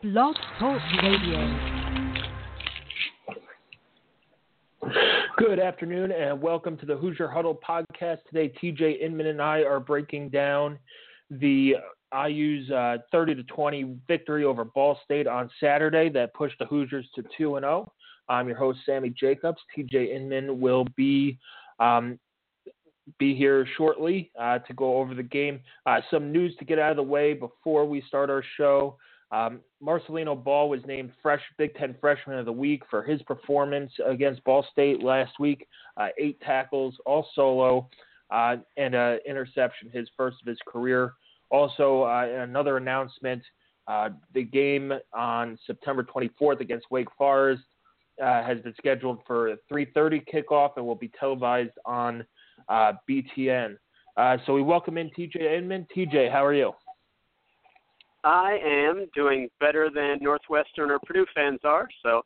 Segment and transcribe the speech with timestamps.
[0.00, 1.88] Blog Talk Radio.
[5.36, 8.18] Good afternoon and welcome to the Hoosier Huddle podcast.
[8.32, 10.78] Today, TJ Inman and I are breaking down
[11.32, 11.74] the
[12.28, 17.08] IU's uh, 30 to 20 victory over Ball State on Saturday that pushed the Hoosiers
[17.16, 17.90] to 2 and 0.
[18.28, 19.58] I'm your host, Sammy Jacobs.
[19.76, 21.38] TJ Inman will be
[21.80, 22.20] um,
[23.18, 25.58] be here shortly uh, to go over the game.
[25.86, 28.96] Uh, some news to get out of the way before we start our show.
[29.30, 33.92] Um, Marcelino Ball was named Fresh Big Ten Freshman of the Week for his performance
[34.06, 35.66] against Ball State last week.
[35.96, 37.88] Uh, eight tackles, all solo,
[38.30, 41.12] uh, and an interception, his first of his career.
[41.50, 43.42] Also, uh, another announcement:
[43.86, 47.62] uh, the game on September 24th against Wake Forest
[48.22, 52.24] uh, has been scheduled for a 3:30 kickoff and will be televised on
[52.70, 53.76] uh, BTN.
[54.46, 55.86] so we welcome in TJ Inman.
[55.94, 56.72] TJ, how are you?
[58.24, 62.22] I am doing better than Northwestern or Purdue fans are, so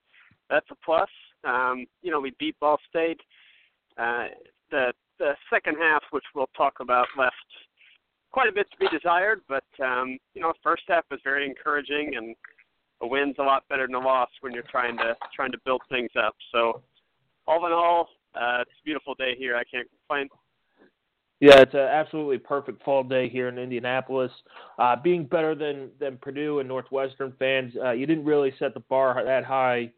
[0.49, 1.09] that's a plus.
[1.45, 3.21] Um, you know, we beat Ball State.
[3.99, 4.27] Uh,
[4.71, 7.35] the the second half, which we'll talk about, left
[8.33, 12.13] quite a bit to be desired, but um, you know, first half was very encouraging,
[12.17, 12.35] and
[13.03, 15.83] a win's a lot better than a loss when you're trying to trying to build
[15.89, 16.35] things up.
[16.53, 16.83] So,
[17.47, 19.57] all in all, uh, it's a beautiful day here.
[19.57, 20.29] I can't complain.
[21.43, 24.31] Yeah, it's an absolutely perfect fall day here in Indianapolis.
[24.79, 28.81] Uh, being better than than Purdue and Northwestern fans, uh, you didn't really set the
[28.89, 29.91] bar that high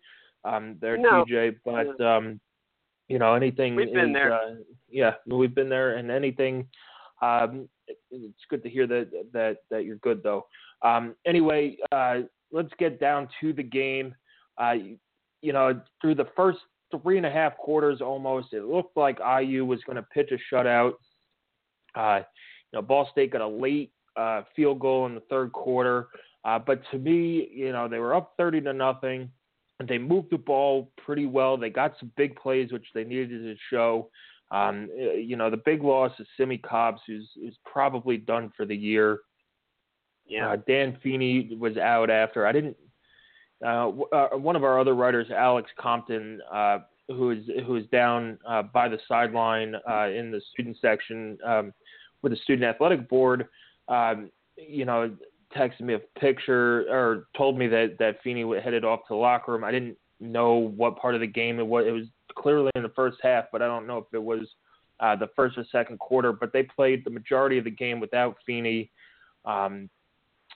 [0.47, 1.22] um, there, no.
[1.28, 1.56] TJ.
[1.62, 2.41] But um,
[3.09, 3.77] you know, anything.
[3.77, 4.33] We've been is, there.
[4.33, 4.55] Uh,
[4.89, 6.67] yeah, we've been there, and anything.
[7.20, 7.69] Um,
[8.11, 10.47] it's good to hear that that that you're good though.
[10.81, 12.20] Um, anyway, uh,
[12.53, 14.15] let's get down to the game.
[14.56, 14.77] Uh,
[15.42, 16.61] you know, through the first
[17.03, 20.55] three and a half quarters, almost, it looked like IU was going to pitch a
[20.55, 20.95] shutout.
[21.95, 22.20] Uh,
[22.73, 26.09] you know, Ball State got a late uh, field goal in the third quarter,
[26.45, 29.31] uh, but to me, you know, they were up thirty to nothing,
[29.81, 31.56] and they moved the ball pretty well.
[31.56, 34.11] They got some big plays which they needed to show.
[34.50, 38.77] Um, you know, the big loss is Simmie Cobbs, who's, who's probably done for the
[38.77, 39.21] year.
[40.27, 40.53] Yeah.
[40.53, 42.47] Uh, Dan Feeney was out after.
[42.47, 42.77] I didn't.
[43.65, 46.78] Uh, uh, one of our other writers, Alex Compton, uh,
[47.09, 51.72] who is who is down uh, by the sideline uh, in the student section um,
[52.24, 53.46] with the student athletic board,
[53.88, 55.14] um, you know,
[55.54, 59.52] texted me a picture or told me that that Feeney headed off to the locker
[59.52, 59.62] room.
[59.62, 61.84] I didn't know what part of the game it was.
[61.86, 64.48] It was clearly in the first half, but I don't know if it was
[64.98, 66.32] uh, the first or second quarter.
[66.32, 68.91] But they played the majority of the game without Feeney,
[69.44, 69.91] um,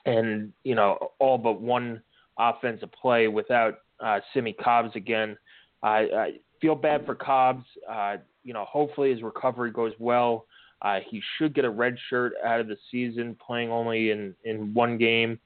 [0.05, 2.01] and you know, all but one
[2.39, 5.37] offensive play without uh, Simmie Cobbs again.
[5.83, 7.63] I, I feel bad for Cobbs.
[7.89, 10.45] Uh, you know, hopefully his recovery goes well.
[10.81, 14.73] Uh, he should get a red shirt out of the season, playing only in in
[14.73, 15.39] one game,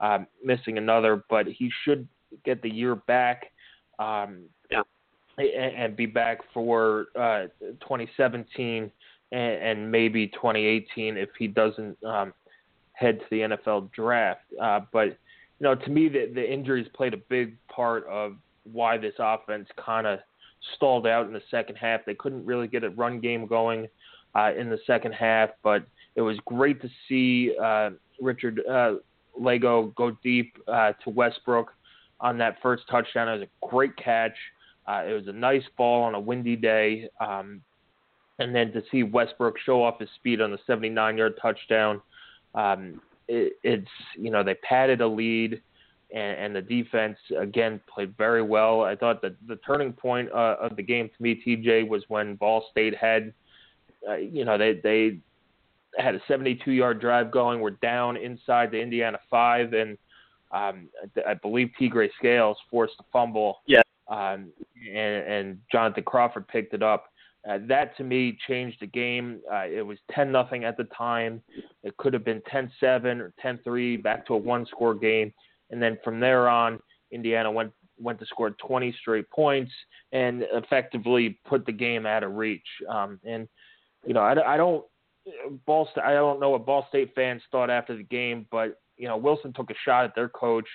[0.00, 2.08] uh, missing another, but he should
[2.44, 3.52] get the year back.
[3.98, 4.82] Um, yeah.
[5.36, 8.90] And, and be back for uh, 2017
[9.30, 12.32] and, and maybe 2018 if he doesn't um,
[12.92, 14.40] head to the NFL draft.
[14.60, 18.96] Uh, but you know, to me, the, the injuries played a big part of why
[18.96, 20.20] this offense kind of
[20.76, 22.04] stalled out in the second half.
[22.04, 23.88] They couldn't really get a run game going
[24.34, 25.84] uh, in the second half, but
[26.14, 27.90] it was great to see uh,
[28.20, 28.94] Richard uh,
[29.40, 31.72] Lagow go deep uh, to Westbrook
[32.20, 33.28] on that first touchdown.
[33.28, 34.36] It was a great catch.
[34.86, 37.08] Uh, it was a nice ball on a windy day.
[37.20, 37.62] Um,
[38.38, 42.00] and then to see Westbrook show off his speed on the 79 yard touchdown,
[42.54, 45.60] um, it, it's, you know, they padded a lead
[46.12, 48.82] and, and the defense again played very well.
[48.82, 52.36] I thought that the turning point uh, of the game to me, TJ, was when
[52.36, 53.32] Ball State had,
[54.08, 55.18] uh, you know, they they
[55.96, 57.60] had a 72 yard drive going.
[57.60, 59.96] We're down inside the Indiana five, and
[60.52, 60.88] um,
[61.26, 63.60] I believe Tegray Scales forced a fumble.
[63.66, 63.82] Yeah.
[64.08, 64.50] Um,
[64.90, 67.12] and, and Jonathan Crawford picked it up.
[67.48, 69.40] Uh, that to me changed the game.
[69.52, 71.42] Uh, it was 10 nothing at the time.
[71.82, 72.72] It could have been 10-7
[73.20, 75.32] or 10-3, back to a one-score game
[75.70, 76.80] and then from there on,
[77.10, 79.72] Indiana went went to score 20 straight points
[80.12, 82.66] and effectively put the game out of reach.
[82.88, 83.48] Um, and
[84.06, 84.84] you know, I, I don't
[85.66, 89.16] Ball I don't know what Ball State fans thought after the game, but you know,
[89.16, 90.68] Wilson took a shot at their coach.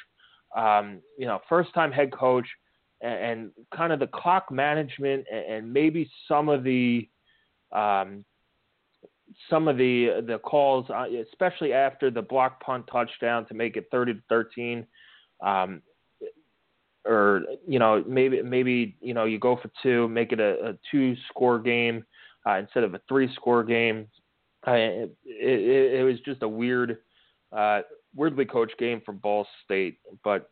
[0.56, 2.48] Um, you know, first time head coach,
[3.02, 7.10] and, and kind of the clock management, and, and maybe some of the
[7.72, 8.24] um,
[9.50, 13.88] some of the the calls, uh, especially after the block punt touchdown to make it
[13.92, 14.86] 30 to 13,
[15.42, 15.82] um,
[17.06, 20.78] or you know maybe maybe you know you go for two, make it a, a
[20.92, 22.06] two score game
[22.48, 24.08] uh, instead of a three score game.
[24.66, 27.00] It, it, it, was just a weird
[27.52, 27.82] uh,
[28.16, 30.50] weirdly coached game from Ball State, but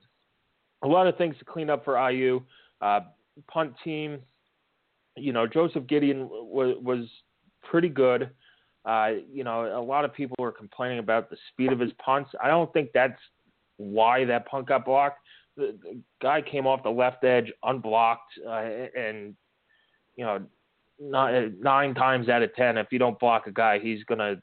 [0.84, 2.42] a lot of things to clean up for IU.
[2.82, 3.02] Uh,
[3.50, 4.20] punt team,
[5.16, 7.08] you know, Joseph Gideon was was
[7.64, 8.32] pretty good.
[8.84, 12.32] Uh, you know, a lot of people were complaining about the speed of his punts.
[12.44, 13.20] I don't think that's
[13.78, 15.20] why that punt got blocked.
[15.56, 19.36] The, the guy came off the left edge unblocked, uh, and
[20.16, 20.42] you know,
[21.02, 24.36] nine, nine times out of ten, if you don't block a guy, he's gonna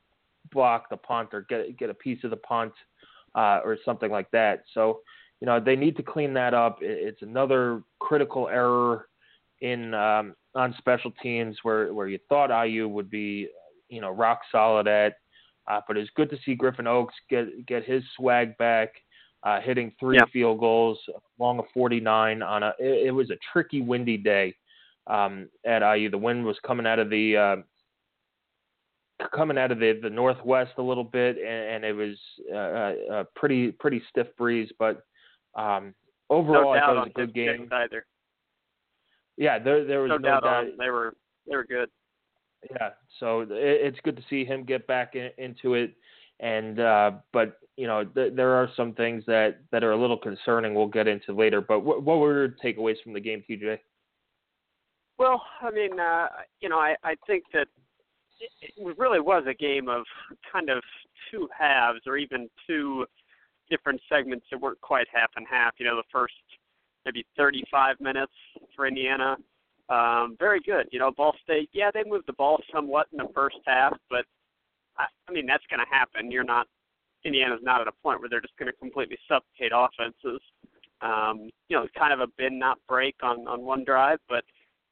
[0.50, 2.72] block the punt or get get a piece of the punt
[3.34, 4.64] uh, or something like that.
[4.75, 5.00] So,
[5.40, 6.78] you know, they need to clean that up.
[6.81, 9.08] It's another critical error
[9.60, 13.49] in um, on special teams where where you thought IU would be,
[13.88, 15.14] you know, rock solid at.
[15.66, 18.88] Uh, but it's good to see Griffin Oakes get get his swag back,
[19.43, 20.25] uh, hitting three yeah.
[20.32, 20.99] field goals
[21.38, 22.72] along a 49 on a.
[22.78, 24.54] It, it was a tricky, windy day
[25.08, 26.10] um, at IU.
[26.10, 27.56] The wind was coming out of the uh,
[29.34, 32.16] coming out of the, the northwest a little bit, and, and it was
[32.52, 34.70] uh, a pretty pretty stiff breeze.
[34.78, 35.02] But
[35.55, 35.94] um,
[36.31, 37.69] overall, no I thought it was a good game.
[37.72, 38.06] Either.
[39.37, 40.66] Yeah, there there was no, no doubt, doubt.
[40.78, 41.14] They were
[41.49, 41.88] they were good.
[42.70, 42.90] Yeah,
[43.20, 45.94] so it, it's good to see him get back in, into it.
[46.40, 50.19] And uh, but you know th- there are some things that that are a little
[50.19, 50.75] concerning.
[50.75, 51.61] We'll get into later.
[51.61, 53.78] But what, what were your takeaways from the game, TJ?
[55.19, 56.29] Well, I mean, uh,
[56.61, 57.67] you know, I I think that
[58.61, 60.05] it, really was a game of
[60.50, 60.82] kind of
[61.31, 63.05] two halves, or even two
[63.69, 65.73] different segments that weren't quite half and half.
[65.79, 66.35] You know, the first
[67.05, 68.32] maybe 35 minutes
[68.75, 69.37] for Indiana,
[69.88, 70.87] um, very good.
[70.93, 74.25] You know, Ball State, yeah, they moved the ball somewhat in the first half, but
[74.99, 76.31] I, I mean that's going to happen.
[76.31, 76.67] You're not
[77.25, 80.41] Indiana's not at a point where they're just going to completely suffocate offenses.
[81.00, 84.44] Um, you know, it's kind of a bend not break on on one drive, but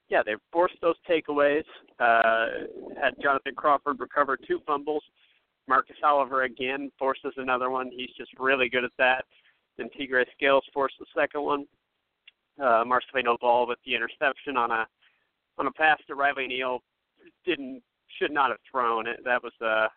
[0.09, 1.65] yeah, they forced those takeaways.
[1.99, 2.67] Uh,
[3.01, 5.03] had Jonathan Crawford recover two fumbles.
[5.69, 7.91] Marcus Oliver again forces another one.
[7.91, 9.25] He's just really good at that.
[9.77, 11.67] Then Tegray Scales forced the second one.
[12.61, 14.87] Uh, Marcelino Ball with the interception on a
[15.59, 16.81] on a pass to Riley Neal
[17.45, 17.83] didn't
[18.19, 19.21] should not have thrown it.
[19.25, 19.89] That was the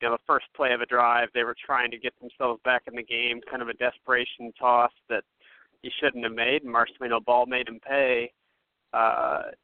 [0.00, 1.28] you know the first play of a drive.
[1.34, 4.92] They were trying to get themselves back in the game, kind of a desperation toss
[5.08, 5.22] that
[5.82, 6.64] he shouldn't have made.
[6.64, 8.24] Marcelino Ball made him pay.
[8.24, 8.43] Uh,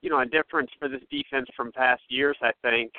[0.02, 2.36] you know, a difference for this defense from past years.
[2.42, 2.92] I think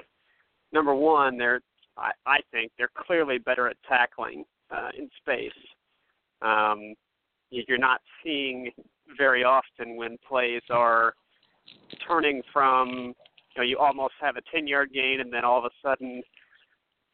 [0.71, 1.61] number one, they're
[1.97, 5.51] I, I think they're clearly better at tackling uh, in space.
[6.41, 6.95] Um,
[7.49, 8.71] you're not seeing
[9.17, 11.13] very often when plays are
[12.07, 13.13] turning from
[13.55, 16.21] you know you almost have a 10 yard gain and then all of a sudden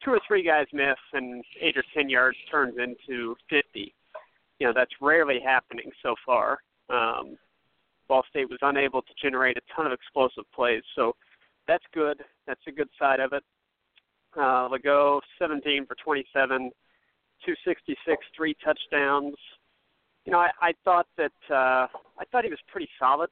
[0.04, 3.92] two or three guys miss and eight or 10 yards turns into 50
[4.58, 6.58] you know that's rarely happening so far
[6.90, 7.36] um
[8.08, 11.14] Ball State was unable to generate a ton of explosive plays so
[11.66, 13.42] that's good that's a good side of it
[14.36, 16.70] uh Lagow 17 for 27
[17.44, 19.36] 266 three touchdowns
[20.28, 21.86] you know, I, I thought that uh,
[22.18, 23.30] I thought he was pretty solid.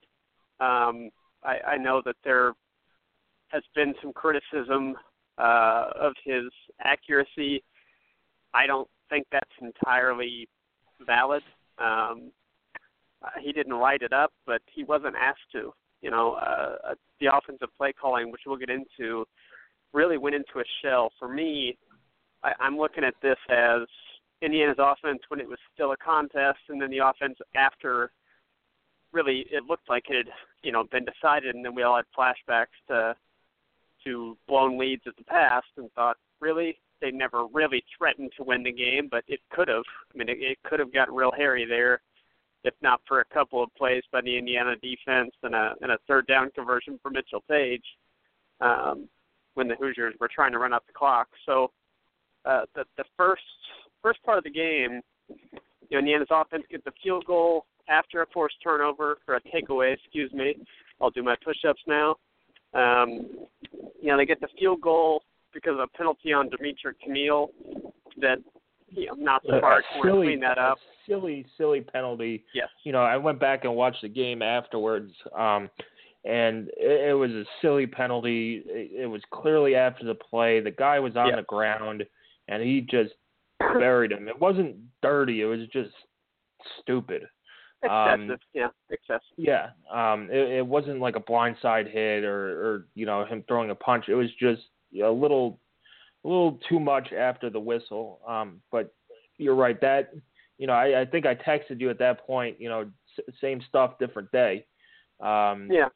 [0.61, 1.11] Um,
[1.45, 2.55] I, I know that there
[3.49, 4.97] has been some criticism
[5.37, 6.45] uh, of his
[6.83, 7.63] accuracy.
[8.55, 10.49] I don't think that's entirely
[11.05, 11.43] valid.
[11.77, 12.33] Um,
[13.25, 15.73] uh, he didn't light it up, but he wasn't asked to.
[16.03, 19.27] You know, uh, uh, the offensive play calling, which we'll get into,
[19.93, 21.11] really went into a shell.
[21.19, 21.79] For me,
[22.43, 23.83] I, I'm looking at this as
[24.43, 28.11] Indiana's offense when it was still a contest, and then the offense after
[29.13, 32.05] really it looked like it had you know been decided, and then we all had
[32.17, 33.17] flashbacks to
[34.05, 38.63] to blown leads at the past, and thought really they never really threatened to win
[38.63, 39.85] the game, but it could have.
[40.15, 42.01] I mean, it, it could have gotten real hairy there,
[42.67, 45.99] if not for a couple of plays by the Indiana defense and a and a
[46.07, 47.85] third down conversion for Mitchell Paige,
[48.61, 49.09] um,
[49.55, 51.29] when the Hoosiers were trying to run out the clock.
[51.45, 51.71] So
[52.45, 53.43] uh, the the first
[54.03, 58.27] first part of the game, you know, Indiana's offense gets a field goal after a
[58.33, 60.55] forced turnover or a takeaway, excuse me.
[61.01, 62.17] I'll do my push-ups now.
[62.75, 63.27] Um,
[64.01, 67.49] you know, they get the field goal because of a penalty on Dimitric Camiel
[68.19, 68.39] that
[68.91, 69.85] you know, not smart.
[69.95, 70.79] Uh, to clean that up.
[71.09, 72.45] Silly, silly penalty.
[72.55, 72.69] Yes.
[72.85, 75.71] You know, I went back and watched the game afterwards, um,
[76.25, 78.63] and it, it was a silly penalty.
[78.67, 80.61] It, it was clearly after the play.
[80.61, 82.05] The guy was on the ground,
[82.49, 83.13] and he just
[83.59, 84.29] buried him.
[84.29, 85.43] It wasn't dirty.
[85.43, 85.91] It was just
[86.81, 87.23] stupid.
[87.83, 89.21] Excessive, um, yeah, excessive.
[89.37, 93.71] Yeah, um, it, it wasn't like a blindside hit or, or you know him throwing
[93.71, 94.07] a punch.
[94.09, 94.63] It was just
[95.01, 95.61] a little,
[96.27, 98.21] a little too much after the whistle.
[98.29, 98.93] Um, but
[99.39, 99.81] you're right.
[99.81, 100.11] That
[100.59, 102.61] you know, I, I think I texted you at that point.
[102.61, 104.67] You know, s- same stuff, different day.
[105.21, 105.89] Um, yeah.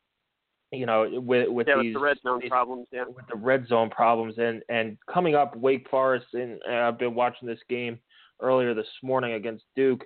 [0.72, 3.04] You know, with with yeah, these with the red zone these, problems, yeah.
[3.08, 7.14] with the red zone problems, and and coming up Wake Forest, and uh, I've been
[7.14, 7.98] watching this game
[8.40, 10.04] earlier this morning against Duke.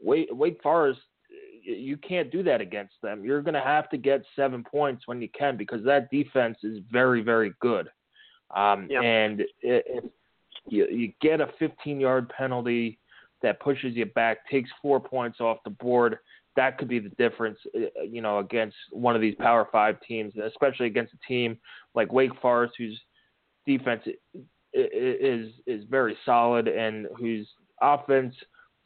[0.00, 1.00] Wake, Wake Forest,
[1.62, 3.24] you can't do that against them.
[3.24, 6.78] You're going to have to get seven points when you can because that defense is
[6.90, 7.88] very, very good.
[8.54, 9.02] Um, yep.
[9.02, 10.04] And if
[10.68, 12.98] you, you get a 15 yard penalty
[13.42, 16.18] that pushes you back, takes four points off the board,
[16.56, 20.32] that could be the difference, uh, you know, against one of these Power Five teams,
[20.36, 21.58] especially against a team
[21.94, 23.00] like Wake Forest, whose
[23.66, 24.02] defense
[24.72, 27.48] is is very solid and whose
[27.80, 28.34] offense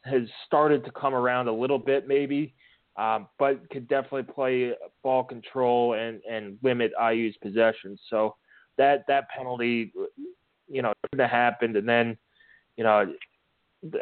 [0.03, 2.53] has started to come around a little bit, maybe,
[2.97, 4.73] um, but could definitely play
[5.03, 7.99] ball control and and limit IU's possessions.
[8.09, 8.35] So
[8.79, 9.93] that that penalty,
[10.67, 12.17] you know, could have happened, and then,
[12.77, 13.13] you know,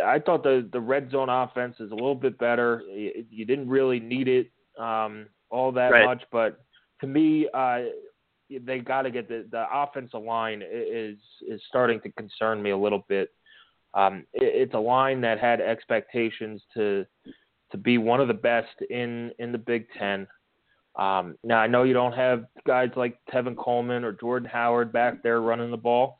[0.04, 2.82] I thought the the red zone offense is a little bit better.
[2.90, 6.06] You, you didn't really need it um, all that right.
[6.06, 6.64] much, but
[7.02, 7.80] to me, uh,
[8.50, 11.18] they got to get the the offensive line is
[11.48, 13.30] is starting to concern me a little bit.
[13.94, 17.06] Um, it, it's a line that had expectations to
[17.72, 20.28] to be one of the best in in the Big Ten.
[20.98, 25.22] Um, now I know you don't have guys like Tevin Coleman or Jordan Howard back
[25.22, 26.18] there running the ball,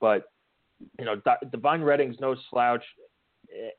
[0.00, 0.24] but
[0.98, 1.20] you know,
[1.50, 2.84] Devine Redding's no slouch,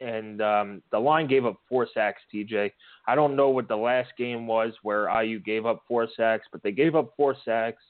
[0.01, 2.22] and um, the line gave up four sacks.
[2.34, 2.72] TJ,
[3.08, 6.62] I don't know what the last game was where IU gave up four sacks, but
[6.63, 7.81] they gave up four sacks,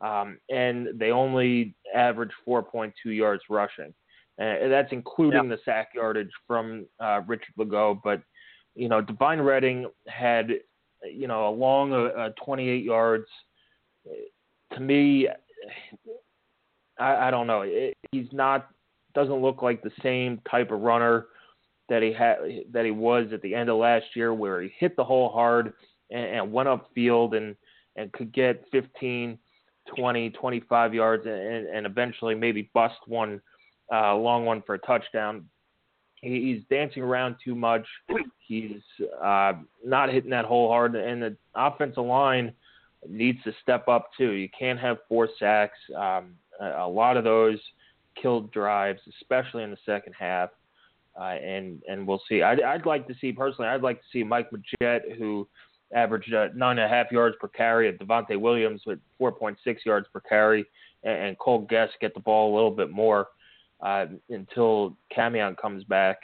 [0.00, 3.92] um, and they only averaged 4.2 yards rushing,
[4.38, 8.00] and that's including the sack yardage from uh, Richard Lagow.
[8.02, 8.22] But
[8.74, 10.52] you know, Devine Redding had
[11.04, 13.26] you know a long uh, 28 yards.
[14.74, 15.28] To me,
[16.98, 17.62] I, I don't know.
[17.62, 18.68] It, he's not
[19.14, 21.26] doesn't look like the same type of runner
[21.88, 22.36] that he had
[22.72, 25.72] that he was at the end of last year, where he hit the hole hard
[26.10, 27.56] and, and went upfield and
[27.96, 29.36] and could get 15,
[29.96, 33.40] 20, 25 yards and, and eventually maybe bust one
[33.92, 35.44] uh, long one for a touchdown.
[36.22, 37.86] He, he's dancing around too much.
[38.38, 38.80] He's
[39.22, 42.52] uh, not hitting that hole hard, and the offensive line
[43.08, 44.32] needs to step up too.
[44.32, 45.78] You can't have four sacks.
[45.96, 47.58] Um, a lot of those
[48.20, 50.50] killed drives, especially in the second half.
[51.18, 52.42] Uh, and and we'll see.
[52.42, 53.68] I'd, I'd like to see personally.
[53.68, 55.48] I'd like to see Mike Majette, who
[55.92, 60.06] averaged uh, nine and a half yards per carry, and Devonte Williams with 4.6 yards
[60.12, 60.64] per carry,
[61.02, 63.28] and, and Cole Gest get the ball a little bit more
[63.82, 66.18] uh, until Camion comes back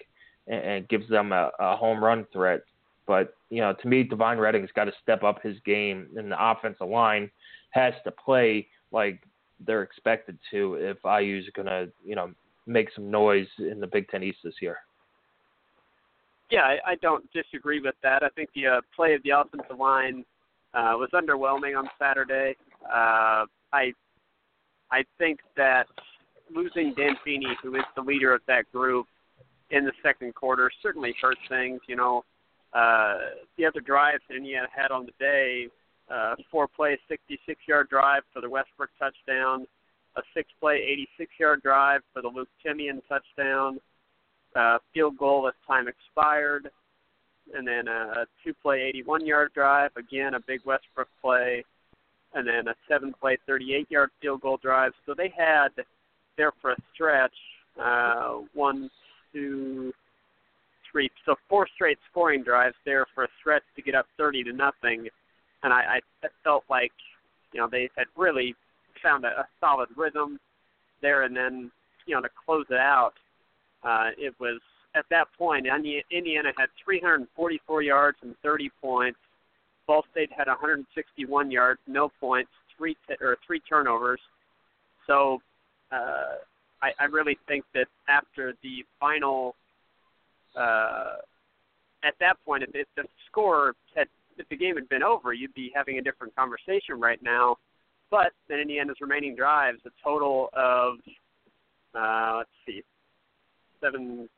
[0.47, 2.63] and, and gives them a, a home run threat.
[3.07, 6.51] But you know, to me, Devine Redding's got to step up his game, and the
[6.51, 7.31] offensive line
[7.71, 9.23] has to play like
[9.65, 12.33] they're expected to if IU's going to, you know,
[12.67, 14.79] make some noise in the Big Ten East this year.
[16.51, 18.23] Yeah, I, I don't disagree with that.
[18.23, 20.25] I think the uh, play of the offensive line
[20.75, 22.57] uh, was underwhelming on Saturday.
[22.85, 23.93] Uh, I
[24.91, 25.87] I think that
[26.55, 29.07] losing Dan Feeney, who is the leader of that group,
[29.71, 31.81] in the second quarter certainly hurt things.
[31.89, 32.25] You know,
[32.73, 33.17] uh,
[33.57, 35.69] the other drives that Indiana had on the day
[36.11, 39.67] uh, four play, 66 yard drive for the Westbrook touchdown,
[40.17, 43.81] a six play, 86 yard drive for the Luke Timian touchdown,
[44.55, 46.71] uh, field goal as time expired,
[47.55, 51.65] and then a two play, 81 yard drive, again a big Westbrook play,
[52.35, 54.93] and then a seven play, 38 yard field goal drive.
[55.07, 55.69] So they had
[56.37, 57.35] there for a stretch
[57.83, 58.91] uh, one,
[59.33, 59.93] two,
[60.91, 64.53] three, so four straight scoring drives there for a stretch to get up 30 to
[64.53, 65.09] nothing
[65.63, 66.93] and I, I felt like
[67.53, 68.55] you know they had really
[69.03, 70.39] found a, a solid rhythm
[71.03, 71.71] there, and then
[72.07, 73.15] you know to close it out,
[73.83, 74.61] uh, it was
[74.95, 79.19] at that point Indiana had 344 yards and 30 points.
[79.87, 84.21] Ball State had 161 yards, no points, three t- or three turnovers.
[85.07, 85.41] So
[85.93, 86.37] uh,
[86.83, 89.55] I, I really think that after the final,
[90.59, 91.17] uh,
[92.05, 95.55] at that point, if, if the score had if the game had been over, you'd
[95.55, 97.57] be having a different conversation right now.
[98.11, 100.97] But then Indiana's remaining drives, a total of
[101.95, 102.83] uh, let's see,
[103.81, 104.29] seven.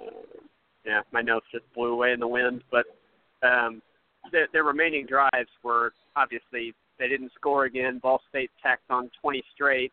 [0.00, 0.10] Uh,
[0.84, 2.62] yeah, my notes just blew away in the wind.
[2.70, 2.86] But
[3.42, 3.82] um,
[4.32, 7.98] their, their remaining drives were obviously they didn't score again.
[7.98, 9.92] Ball State tacked on 20 straight,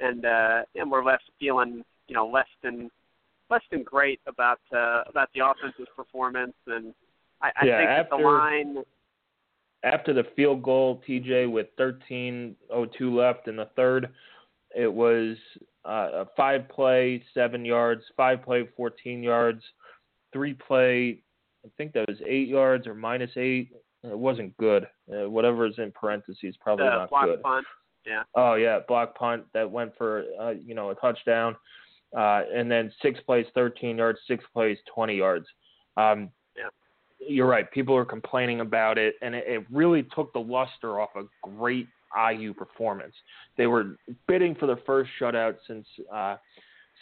[0.00, 2.90] and uh, and we're left feeling you know less than
[3.50, 6.94] less than great about uh, about the offense's performance and
[7.40, 8.76] I, I yeah, think after, the line
[9.82, 12.56] after the field goal, TJ with 13:02
[13.00, 14.10] left in the third,
[14.74, 15.36] it was
[15.84, 19.62] uh, a five play, seven yards, five play, 14 yards,
[20.32, 21.20] three play,
[21.66, 23.70] I think that was eight yards or minus eight.
[24.04, 24.86] It wasn't good.
[25.10, 27.42] Uh, whatever is in parentheses probably uh, not block good.
[27.42, 27.66] Punt.
[28.06, 28.22] Yeah.
[28.34, 31.56] Oh yeah, block punt that went for uh, you know a touchdown.
[32.16, 35.46] uh, and then six plays 13 yards, six plays 20 yards.
[35.96, 36.68] Um, yeah.
[37.18, 37.70] You're right.
[37.72, 41.88] People are complaining about it, and it, it really took the luster off a great
[42.32, 43.14] IU performance.
[43.56, 43.96] They were
[44.28, 46.36] bidding for their first shutout since uh,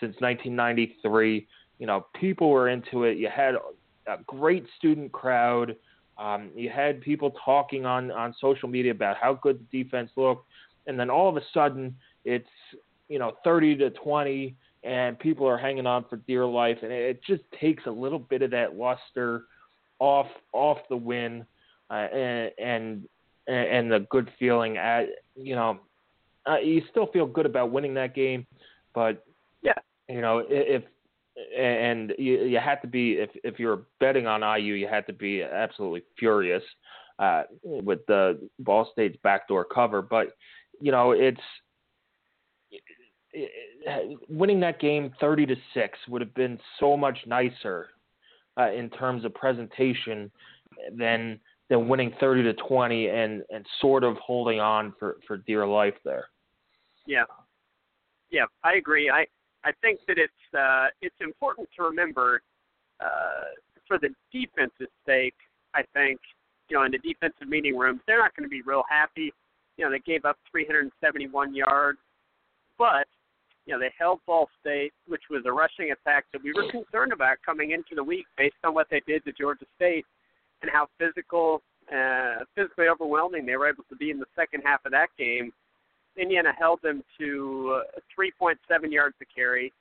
[0.01, 1.47] since 1993.
[1.79, 3.19] You know, people were into it.
[3.19, 3.55] You had
[4.07, 5.77] a great student crowd.
[6.17, 10.47] Um, you had people talking on on social media about how good the defense looked,
[10.87, 12.49] and then all of a sudden it's
[13.09, 17.21] you know 30 to 20, and people are hanging on for dear life, and it
[17.26, 19.45] just takes a little bit of that luster
[19.99, 21.45] off off the win,
[21.91, 23.09] uh, and, and
[23.47, 25.79] and the good feeling at you know
[26.47, 28.47] uh, you still feel good about winning that game,
[28.95, 29.25] but
[29.62, 29.75] yeah,
[30.09, 30.83] you know if
[31.57, 35.12] and you, you had to be if if you're betting on IU, you had to
[35.12, 36.62] be absolutely furious
[37.19, 40.03] uh, with the Ball State's backdoor cover.
[40.03, 40.37] But
[40.81, 41.40] you know, it's
[43.33, 47.88] it, winning that game thirty to six would have been so much nicer
[48.59, 50.31] uh, in terms of presentation
[50.97, 51.38] than
[51.69, 55.95] than winning thirty to twenty and and sort of holding on for for dear life
[56.04, 56.28] there.
[57.07, 57.25] Yeah,
[58.31, 59.11] yeah, I agree.
[59.11, 59.26] I
[59.64, 62.40] I think that it's uh, it's important to remember
[63.00, 63.54] uh,
[63.87, 65.35] for the defense's sake.
[65.75, 66.21] I think
[66.69, 69.33] you know in the defensive meeting rooms they're not going to be real happy.
[69.76, 71.99] You know they gave up 371 yards,
[72.78, 73.07] but
[73.66, 77.12] you know they held Ball State, which was a rushing attack that we were concerned
[77.12, 80.07] about coming into the week based on what they did to Georgia State
[80.62, 81.61] and how physical,
[81.93, 85.52] uh, physically overwhelming they were able to be in the second half of that game
[86.16, 89.73] Indiana held them to uh, 3.7 yards to carry.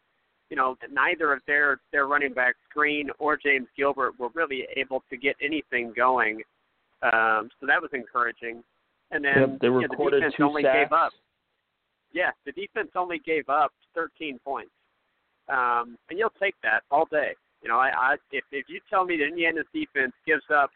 [0.50, 5.04] You know, neither of their their running backs, Green or James Gilbert, were really able
[5.10, 6.42] to get anything going.
[7.02, 8.64] Um, so that was encouraging.
[9.12, 10.78] And then yep, they you know, the defense two only sacks.
[10.78, 11.12] gave up.
[12.14, 14.72] Yeah, the defense only gave up 13 points.
[15.50, 17.34] Um, and you'll take that all day.
[17.62, 20.70] You know, I, I if if you tell me that Indiana's defense gives up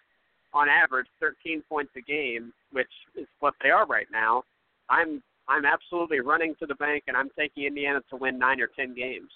[0.53, 4.44] on average 13 points a game, which is what they are right now,
[4.90, 8.68] I'm I'm absolutely running to the bank and I'm taking Indiana to win nine or
[8.75, 9.29] ten games.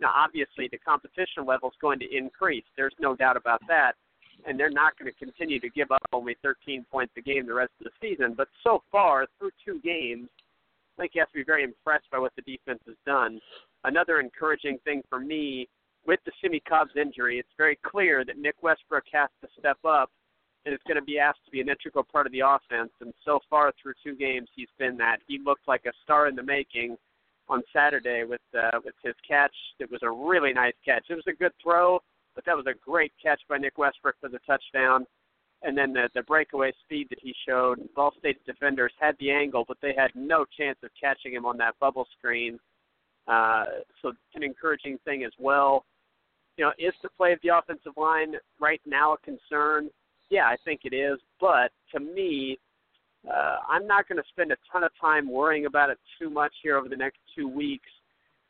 [0.00, 2.64] Now, obviously, the competition level is going to increase.
[2.76, 3.92] There's no doubt about that.
[4.44, 7.54] And they're not going to continue to give up only 13 points a game the
[7.54, 8.34] rest of the season.
[8.36, 10.28] But so far, through two games,
[10.96, 13.40] I think you have to be very impressed by what the defense has done.
[13.84, 15.68] Another encouraging thing for me
[16.06, 20.10] with the Simmie Cobbs injury, it's very clear that Nick Westbrook has to step up
[20.64, 22.90] and is going to be asked to be an integral part of the offense.
[23.00, 25.18] And so far through two games, he's been that.
[25.26, 26.96] He looked like a star in the making
[27.48, 29.54] on Saturday with uh, with his catch.
[29.78, 31.04] It was a really nice catch.
[31.08, 32.00] It was a good throw,
[32.36, 35.04] but that was a great catch by Nick Westbrook for the touchdown.
[35.62, 37.80] And then the the breakaway speed that he showed.
[37.96, 41.56] Ball State's defenders had the angle, but they had no chance of catching him on
[41.56, 42.58] that bubble screen.
[43.26, 43.64] Uh,
[44.00, 45.84] so an encouraging thing as well.
[46.56, 49.90] You know, is the play of the offensive line right now a concern?
[50.30, 51.18] yeah, I think it is.
[51.40, 52.58] But to me,
[53.28, 56.52] uh, I'm not going to spend a ton of time worrying about it too much
[56.62, 57.88] here over the next two weeks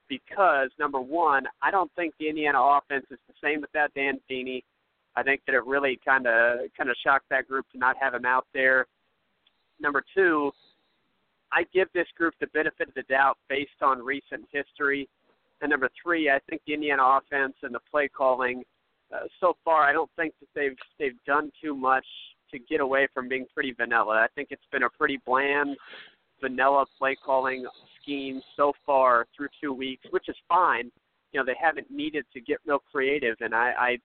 [0.09, 4.65] because number one, I don't think the Indiana offense is the same without Dan Feeney.
[5.17, 8.15] I think that it really kind of kind of shocked that group to not have
[8.15, 8.87] him out there.
[9.81, 10.53] Number two,
[11.53, 15.09] I give this group the benefit of the doubt based on recent history.
[15.63, 18.63] And number three, I think the Indiana offense and the play calling
[19.15, 22.07] uh, so far, I don't think that they've they've done too much
[22.51, 24.15] to get away from being pretty vanilla.
[24.17, 25.77] I think it's been a pretty bland,
[26.41, 27.67] vanilla play calling
[28.03, 30.91] scheme so far through two weeks, which is fine.
[31.33, 33.99] You know, they haven't needed to get real creative, and I, I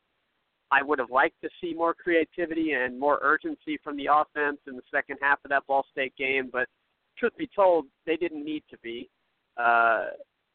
[0.72, 4.78] I would have liked to see more creativity and more urgency from the offense in
[4.78, 6.68] the second half of that Ball State game, but
[7.18, 9.10] truth be told, they didn't need to be.
[9.58, 10.08] Uh,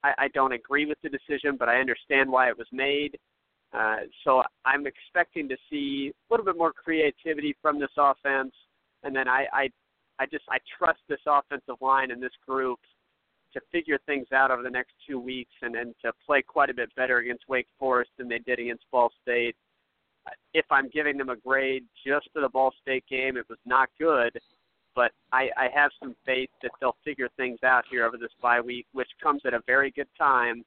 [0.02, 3.18] I, I don't agree with the decision, but I understand why it was made.
[3.76, 8.54] Uh, so I'm expecting to see a little bit more creativity from this offense,
[9.02, 9.68] and then I, I,
[10.18, 12.78] I just I trust this offensive line and this group
[13.52, 16.74] to figure things out over the next two weeks, and and to play quite a
[16.74, 19.56] bit better against Wake Forest than they did against Ball State.
[20.54, 23.88] If I'm giving them a grade just for the Ball State game, it was not
[23.98, 24.32] good,
[24.94, 28.60] but I, I have some faith that they'll figure things out here over this bye
[28.60, 30.64] week, which comes at a very good time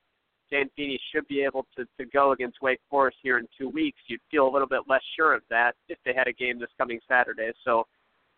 [0.51, 3.99] Dan Feeney should be able to, to go against Wake Forest here in two weeks.
[4.07, 6.69] You'd feel a little bit less sure of that if they had a game this
[6.77, 7.51] coming Saturday.
[7.63, 7.85] So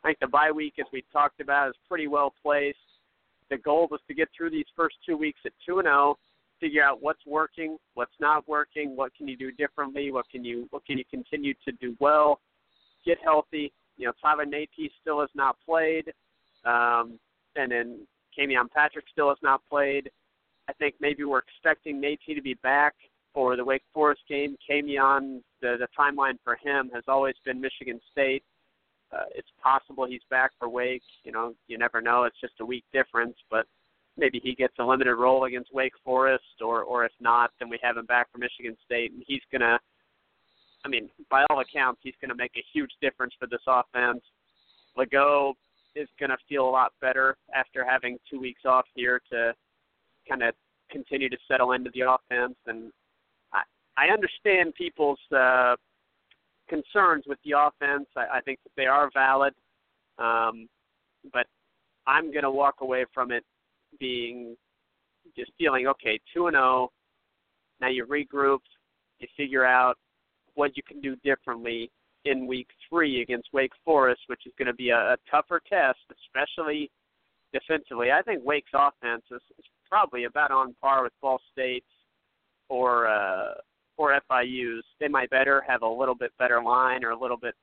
[0.03, 2.77] I think the bye week, as we talked about, is pretty well placed.
[3.49, 6.17] The goal was to get through these first two weeks at 2 and 0,
[6.59, 10.67] figure out what's working, what's not working, what can you do differently, what can you
[10.69, 12.39] what can you continue to do well,
[13.05, 13.73] get healthy.
[13.97, 16.13] You know, Tyler Natee still has not played,
[16.65, 17.19] um,
[17.55, 20.09] and then Camion Patrick still has not played.
[20.69, 22.93] I think maybe we're expecting Nate to be back
[23.33, 24.55] for the Wake Forest game.
[24.69, 28.43] Camion, the the timeline for him has always been Michigan State.
[29.13, 31.03] Uh, it's possible he's back for Wake.
[31.23, 32.23] You know, you never know.
[32.23, 33.65] It's just a week difference, but
[34.17, 37.79] maybe he gets a limited role against Wake Forest, or or if not, then we
[37.81, 39.79] have him back for Michigan State, and he's gonna.
[40.83, 44.21] I mean, by all accounts, he's going to make a huge difference for this offense.
[44.97, 45.53] Lagow
[45.95, 49.53] is going to feel a lot better after having two weeks off here to
[50.27, 50.55] kind of
[50.89, 52.55] continue to settle into the offense.
[52.65, 52.91] And
[53.53, 53.61] I,
[53.95, 55.75] I understand people's uh,
[56.71, 58.07] concerns with the offense.
[58.15, 59.53] I, I think that they are valid,
[60.17, 60.69] um,
[61.33, 61.45] but
[62.07, 63.43] I'm going to walk away from it
[63.99, 64.55] being
[65.37, 66.65] just feeling okay, two and zero.
[66.65, 66.91] Oh.
[67.81, 68.59] Now you regroup,
[69.19, 69.95] you figure out
[70.53, 71.91] what you can do differently
[72.25, 75.99] in week three against Wake Forest, which is going to be a, a tougher test,
[76.25, 76.89] especially
[77.53, 78.11] defensively.
[78.11, 81.85] I think Wake's offense is, is probably about on par with Ball State's
[82.69, 83.53] or uh,
[84.01, 84.83] or FIU's.
[84.99, 87.53] They might better have a little bit better line or a little bit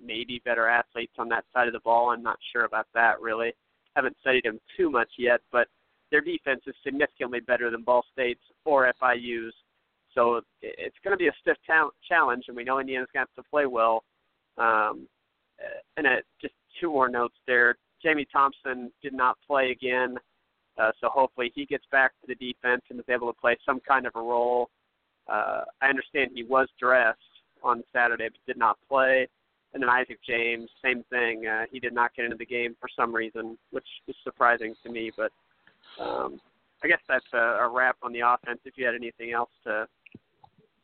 [0.00, 2.10] maybe better athletes on that side of the ball.
[2.10, 3.52] I'm not sure about that really.
[3.94, 5.68] Haven't studied them too much yet, but
[6.10, 9.52] their defense is significantly better than Ball State's or FIU's.
[10.14, 13.30] So it's going to be a stiff ta- challenge, and we know Indiana's going to
[13.30, 14.04] have to play well.
[14.58, 15.06] Um,
[15.96, 17.76] and uh, just two more notes there.
[18.02, 20.16] Jamie Thompson did not play again,
[20.78, 23.80] uh, so hopefully he gets back to the defense and is able to play some
[23.86, 24.68] kind of a role.
[25.32, 27.18] Uh, I understand he was dressed
[27.62, 29.28] on Saturday but did not play.
[29.72, 31.46] And then Isaac James, same thing.
[31.46, 34.90] Uh, he did not get into the game for some reason, which is surprising to
[34.90, 35.10] me.
[35.16, 35.32] But
[35.98, 36.40] um,
[36.84, 38.60] I guess that's a, a wrap on the offense.
[38.66, 39.86] If you had anything else to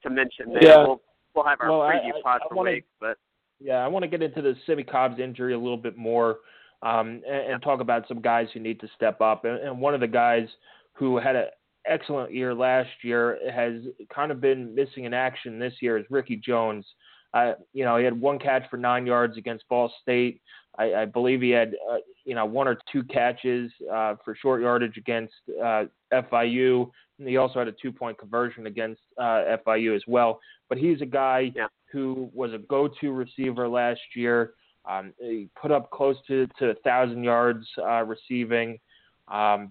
[0.04, 0.62] to mention there.
[0.62, 0.76] Yeah.
[0.78, 1.02] We'll
[1.34, 3.18] we'll have our well, preview I, pod I, for wanna, week, but
[3.60, 6.38] yeah, I want to get into the Simmie Cobbs injury a little bit more,
[6.82, 9.44] um, and, and talk about some guys who need to step up.
[9.44, 10.46] And, and one of the guys
[10.92, 11.46] who had an
[11.88, 13.82] excellent year last year has
[14.14, 16.86] kind of been missing in action this year is Ricky Jones.
[17.34, 20.40] Uh, you know, he had one catch for nine yards against Ball State.
[20.78, 24.62] I, I believe he had, uh, you know, one or two catches uh, for short
[24.62, 26.90] yardage against uh, FIU.
[27.18, 30.40] And he also had a two-point conversion against uh, FIU as well.
[30.68, 31.66] But he's a guy yeah.
[31.92, 34.54] who was a go-to receiver last year.
[34.88, 38.78] Um, he put up close to to a thousand yards uh, receiving,
[39.26, 39.70] um,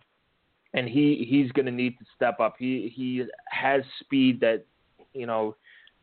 [0.78, 2.56] and he he's going to need to step up.
[2.60, 4.64] He he has speed that
[5.14, 5.56] you know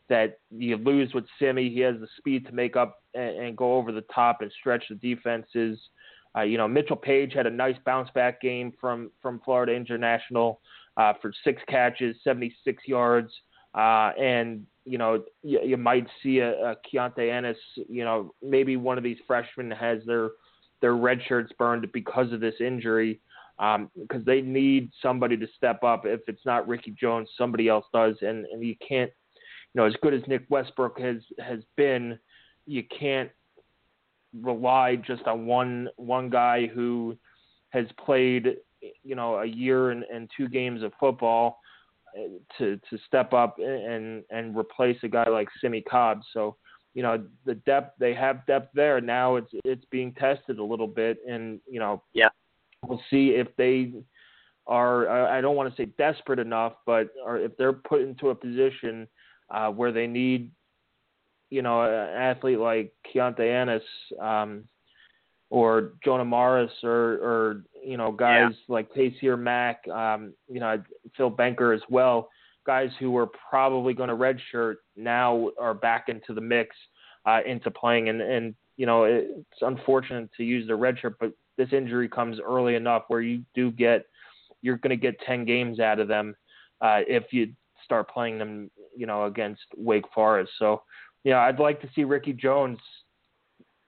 [0.08, 1.70] that you lose with Simmie.
[1.70, 4.84] He has the speed to make up and, and go over the top and stretch
[4.88, 5.78] the defenses.
[6.36, 10.60] Uh, you know, Mitchell Paige had a nice bounce back game from from Florida International
[10.96, 13.32] uh, for six catches, 76 yards,
[13.76, 17.58] uh, and you know you, you might see a, a Keontae Ennis.
[17.88, 20.30] You know, maybe one of these freshmen has their
[20.80, 23.20] their red shirts burned because of this injury.
[23.60, 26.06] Um, because they need somebody to step up.
[26.06, 29.12] If it's not Ricky Jones, somebody else does, and and you can't
[29.74, 32.18] you know, as good as Nick Westbrook has has been,
[32.66, 33.30] you can't
[34.40, 37.16] rely just on one one guy who
[37.70, 38.56] has played,
[39.02, 41.58] you know, a year and, and two games of football
[42.16, 46.20] uh, to to step up and and replace a guy like Simmie Cobb.
[46.32, 46.56] So,
[46.94, 49.00] you know, the depth they have depth there.
[49.00, 52.28] Now it's it's being tested a little bit, and you know, yeah,
[52.88, 53.92] we'll see if they
[54.66, 55.08] are.
[55.28, 59.06] I don't want to say desperate enough, but or if they're put into a position
[59.50, 60.50] uh, where they need,
[61.50, 63.82] you know, an athlete like Keontae Ennis
[64.20, 64.64] um,
[65.50, 68.74] or Jonah Morris or, or you know guys yeah.
[68.74, 70.82] like Taysir Mack, um, you know
[71.16, 72.28] Phil Banker as well,
[72.66, 76.74] guys who were probably going to redshirt now are back into the mix,
[77.26, 81.72] uh, into playing, and and you know it's unfortunate to use the redshirt, but this
[81.72, 84.06] injury comes early enough where you do get
[84.64, 86.34] you're going to get 10 games out of them
[86.80, 87.52] uh, if you
[87.84, 90.52] start playing them, you know, against Wake Forest.
[90.58, 90.82] So,
[91.22, 92.78] you know, I'd like to see Ricky Jones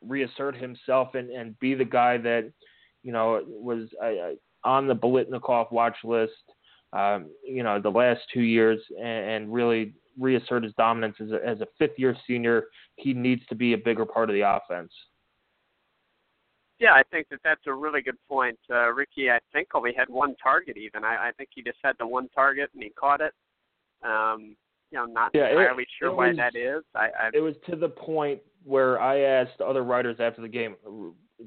[0.07, 2.53] reassert himself and, and be the guy that,
[3.03, 4.35] you know, was uh,
[4.69, 6.33] on the Biletnikoff watch list,
[6.93, 11.47] um, you know, the last two years and, and really reassert his dominance as a,
[11.47, 12.65] as a fifth year senior.
[12.97, 14.93] He needs to be a bigger part of the offense.
[16.79, 18.59] Yeah, I think that that's a really good point.
[18.71, 20.77] Uh, Ricky, I think only had one target.
[20.77, 23.33] Even I, I think he just had the one target and he caught it.
[24.05, 24.57] Um,
[24.91, 26.85] you know, not yeah, entirely it, sure it why was, that is.
[26.95, 30.77] I, I it was to the point where I asked other writers after the game,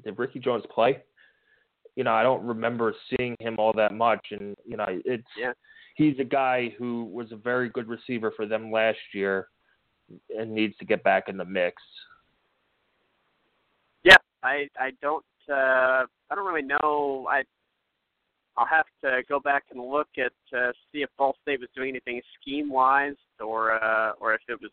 [0.04, 1.02] "Did Ricky Jones play?"
[1.96, 5.52] You know, I don't remember seeing him all that much, and you know, it's yeah.
[5.94, 9.48] he's a guy who was a very good receiver for them last year,
[10.36, 11.80] and needs to get back in the mix.
[14.42, 17.26] I I don't uh, I don't really know.
[17.30, 17.42] I
[18.56, 21.90] I'll have to go back and look at uh, see if Ball State was doing
[21.90, 24.70] anything scheme wise, or uh, or if it was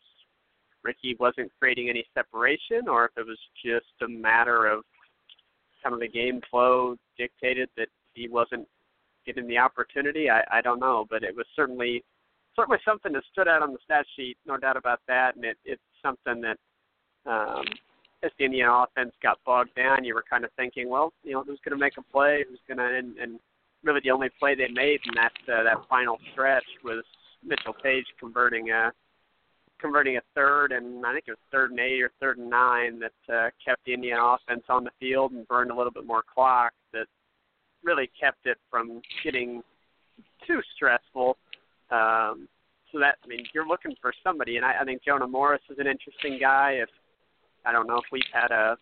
[0.84, 4.84] Ricky wasn't creating any separation, or if it was just a matter of
[5.84, 8.68] kind of the game flow dictated that he wasn't
[9.26, 10.30] getting the opportunity.
[10.30, 12.04] I, I don't know, but it was certainly
[12.56, 15.58] certainly something that stood out on the stat sheet, no doubt about that, and it,
[15.64, 16.58] it's something that
[17.30, 17.66] um,
[18.24, 21.44] as the Indiana offense got bogged down, you were kind of thinking, well, you know,
[21.44, 22.44] who's going to make a play?
[22.50, 23.40] Who's going to and, and
[23.84, 27.04] really the only play they made in that uh, that final stretch was
[27.44, 28.92] Mitchell Paige converting a
[29.80, 33.00] converting a third and I think it was third and eight or third and nine
[33.00, 36.24] that uh, kept the Indiana offense on the field and burned a little bit more
[36.34, 37.06] clock that
[37.84, 39.62] really kept it from getting
[40.48, 41.38] too stressful.
[41.92, 42.48] Um,
[42.92, 45.78] so that I mean you're looking for somebody and I, I think Jonah Morris is
[45.80, 46.80] an interesting guy.
[46.82, 46.90] If
[47.68, 48.78] I don't know if we've had a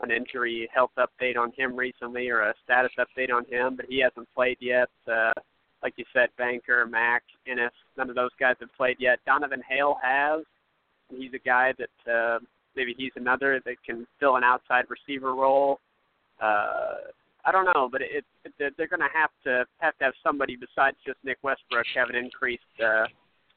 [0.00, 4.00] an injury health update on him recently or a status update on him, but he
[4.00, 4.90] hasn't played yet.
[5.10, 5.32] Uh,
[5.82, 9.20] like you said, Banker, Mack, Ennis, none of those guys have played yet.
[9.26, 10.42] Donavan Hale has.
[11.08, 12.38] He's a guy that uh,
[12.74, 15.80] maybe he's another that can fill an outside receiver role.
[16.42, 16.96] Uh,
[17.44, 20.56] I don't know, but it, it, they're going to have to have to have somebody
[20.56, 23.06] besides just Nick Westbrook have an increased uh,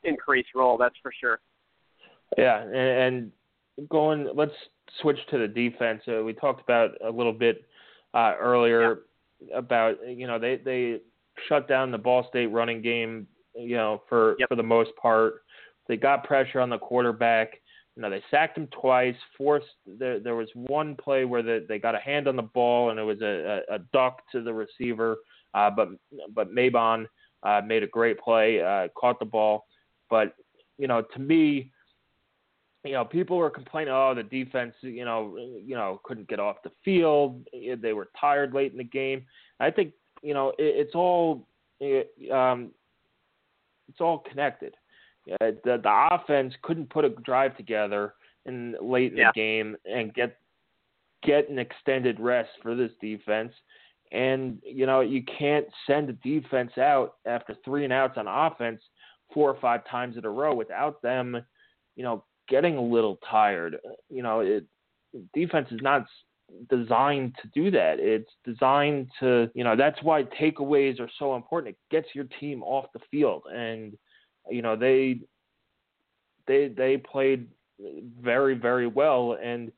[0.04, 0.78] increased role.
[0.78, 1.40] That's for sure.
[2.38, 3.32] Yeah, and, and
[3.90, 4.54] going, let's
[5.02, 6.02] switch to the defense.
[6.08, 7.66] Uh, we talked about a little bit
[8.14, 9.02] uh, earlier
[9.40, 9.58] yeah.
[9.58, 11.00] about you know they they
[11.48, 14.50] shut down the Ball State running game you know for yep.
[14.50, 15.44] for the most part.
[15.88, 17.54] They got pressure on the quarterback.
[17.96, 19.16] You know they sacked him twice.
[19.38, 22.90] Forced there there was one play where the, they got a hand on the ball
[22.90, 25.18] and it was a, a, a duck to the receiver,
[25.54, 25.90] uh, but
[26.34, 27.06] but Mabon
[27.44, 29.66] uh, made a great play, uh, caught the ball.
[30.10, 30.34] But
[30.78, 31.72] you know to me
[32.84, 36.64] you know, people were complaining, oh, the defense, you know, you know, couldn't get off
[36.64, 37.46] the field.
[37.54, 39.26] They were tired late in the game.
[39.60, 40.56] I think, you know, it,
[40.88, 41.46] it's all,
[41.80, 42.72] it, um,
[43.90, 44.76] it's all connected.
[45.30, 48.14] Uh, the the offense couldn't put a drive together
[48.46, 49.30] in late in yeah.
[49.34, 50.38] the game and get
[51.24, 53.54] get an extended rest for this defense.
[54.12, 58.82] And you know, you can't send a defense out after three and outs on offense
[59.34, 61.38] four or five times in a row without them,
[61.96, 63.76] you know, getting a little tired.
[63.76, 64.66] Uh, you know, it,
[65.34, 66.06] defense is not
[66.70, 68.00] designed to do that.
[68.00, 71.76] It's designed to, you know, that's why takeaways are so important.
[71.76, 73.98] It gets your team off the field, and
[74.50, 75.20] you know they
[76.48, 77.48] they they played
[78.22, 79.72] very very well, and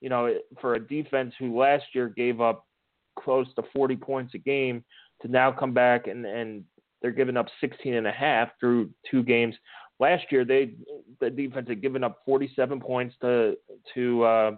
[0.00, 2.66] you know for a defense who last year gave up
[3.18, 4.84] close to 40 points a game
[5.22, 6.64] to now come back and and
[7.00, 9.54] they're giving up 16 and a half through two games
[9.98, 10.72] last year they
[11.20, 13.56] the defense had given up 47 points to
[13.94, 14.50] to uh,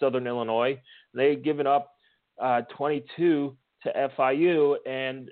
[0.00, 0.80] Southern Illinois.
[1.14, 1.92] They had given up
[2.40, 5.30] uh, 22 to FIU, and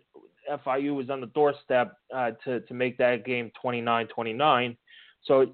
[0.64, 4.76] FIU was on the doorstep uh, to to make that game 29-29.
[5.24, 5.46] So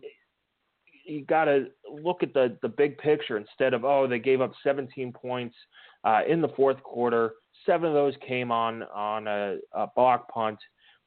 [1.04, 4.52] you got to look at the the big picture instead of oh they gave up
[4.62, 5.56] 17 points
[6.04, 7.32] uh, in the fourth quarter.
[7.66, 10.58] Seven of those came on on a, a block punt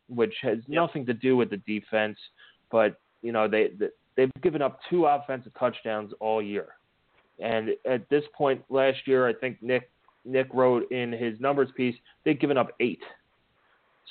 [0.07, 0.81] which has yep.
[0.81, 2.17] nothing to do with the defense,
[2.71, 6.67] but you know they, they they've given up two offensive touchdowns all year,
[7.39, 9.89] and at this point last year, I think Nick
[10.25, 13.01] Nick wrote in his numbers piece they've given up eight.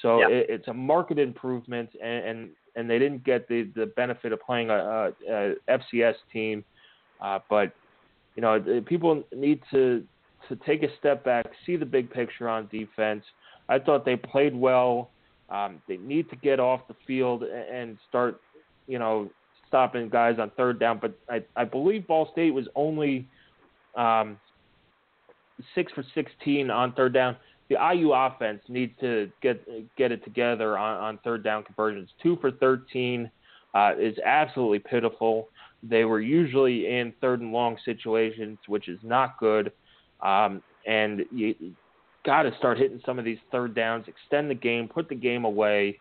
[0.02, 4.33] So it, it's a market improvement, and, and and they didn't get the the benefit
[4.33, 6.64] of playing a, a, a FCS team,
[7.20, 7.72] uh, but
[8.37, 10.04] you know people need to
[10.48, 13.24] to take a step back, see the big picture on defense.
[13.68, 15.11] I thought they played well
[15.50, 18.40] um, they need to get off the field and start,
[18.87, 19.30] you know,
[19.68, 20.98] stopping guys on third down.
[21.00, 23.26] But I, I believe Ball State was only
[23.96, 24.38] um,
[25.74, 27.37] six for 16 on third down.
[27.68, 32.11] The IU offense needs to get get it together on, on third down conversions.
[32.22, 33.30] Two for 13
[33.74, 35.48] uh, is absolutely pitiful.
[35.83, 39.72] They were usually in third and long situations, which is not good.
[40.20, 41.54] Um, and you,
[42.24, 45.44] got to start hitting some of these third downs, extend the game, put the game
[45.44, 45.98] away,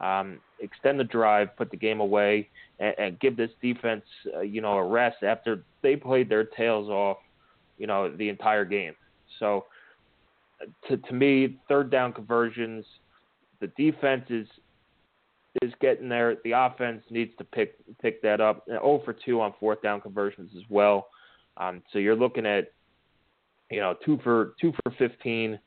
[0.00, 2.48] um, extend the drive, put the game away,
[2.78, 4.04] and, and give this defense,
[4.36, 7.18] uh, you know, a rest after they played their tails off,
[7.78, 8.94] you know, the entire game.
[9.38, 9.66] So,
[10.88, 12.84] to to me, third down conversions,
[13.60, 14.46] the defense is
[15.62, 16.36] is getting there.
[16.44, 18.64] The offense needs to pick pick that up.
[18.66, 21.08] 0 for 2 on fourth down conversions as well.
[21.56, 22.72] Um, so you're looking at
[23.70, 25.58] you know, two for two for 15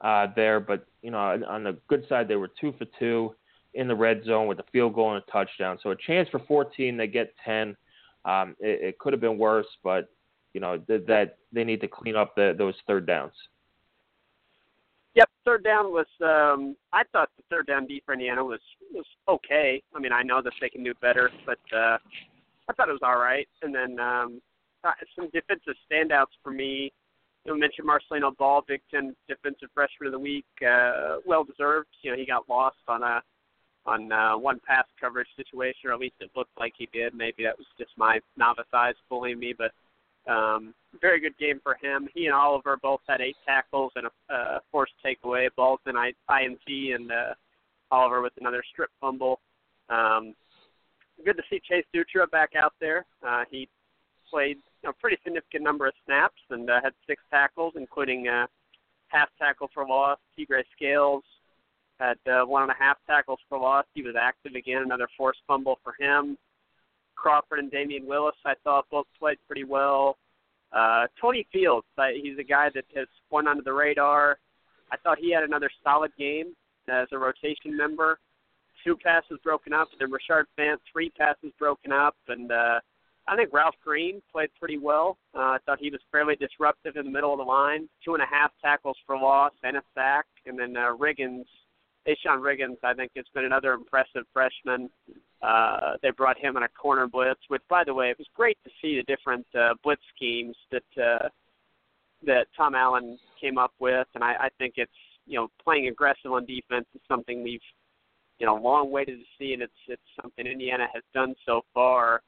[0.00, 0.60] uh, there.
[0.60, 3.34] But you know, on the good side, they were two for two
[3.74, 5.78] in the red zone with a field goal and a touchdown.
[5.82, 7.76] So a chance for 14, they get 10.
[8.24, 10.08] Um, it, it could have been worse, but
[10.52, 13.32] you know th- that they need to clean up the, those third downs.
[15.14, 16.06] Yep, third down was.
[16.22, 18.60] um I thought the third down D for Indiana was
[18.92, 19.82] was okay.
[19.94, 21.98] I mean, I know that they can do better, but uh
[22.68, 23.48] I thought it was all right.
[23.62, 24.40] And then um
[25.16, 26.92] some defensive standouts for me.
[27.44, 31.88] You mentioned Marcelino Ball, Big Ten Defensive Freshman of the Week, uh, well deserved.
[32.02, 33.22] You know, he got lost on a
[33.86, 37.14] on uh, one pass coverage situation, or at least it looked like he did.
[37.14, 39.72] Maybe that was just my novice eyes fooling me, but
[40.30, 42.08] um, very good game for him.
[42.14, 45.48] He and Oliver both had eight tackles and a uh, forced takeaway.
[45.56, 47.34] Balls and I, INT, and uh,
[47.90, 49.40] Oliver with another strip fumble.
[49.88, 50.34] Um,
[51.24, 53.06] good to see Chase Dutra back out there.
[53.26, 53.68] Uh, he
[54.30, 58.46] played you know, pretty significant number of snaps and uh, had six tackles, including uh,
[59.08, 60.18] half tackle for loss.
[60.38, 61.22] Tegray Scales
[61.98, 63.84] had uh, one and a half tackles for loss.
[63.94, 66.38] He was active again, another forced fumble for him.
[67.14, 70.16] Crawford and Damian Willis, I thought both played pretty well.
[70.72, 74.38] Uh, Tony Fields, I, he's a guy that has gone under the radar.
[74.90, 76.54] I thought he had another solid game
[76.88, 78.18] as a rotation member.
[78.84, 82.80] Two passes broken up, and then Rashard Fant, three passes broken up, and uh,
[83.28, 85.16] I think Ralph Green played pretty well.
[85.34, 87.88] Uh, I thought he was fairly disruptive in the middle of the line.
[88.04, 91.44] Two and a half tackles for loss and a sack, and then uh, Riggins
[92.08, 94.88] A'Shon Riggins, I think, has been another impressive freshman.
[95.42, 98.58] Uh, they brought him on a corner blitz, which, by the way, it was great
[98.64, 101.28] to see the different uh, blitz schemes that uh,
[102.26, 104.92] that Tom Allen came up with, and I, I think it's
[105.26, 107.60] you know playing aggressive on defense is something we've
[108.38, 112.22] you know long waited to see, and it's it's something Indiana has done so far.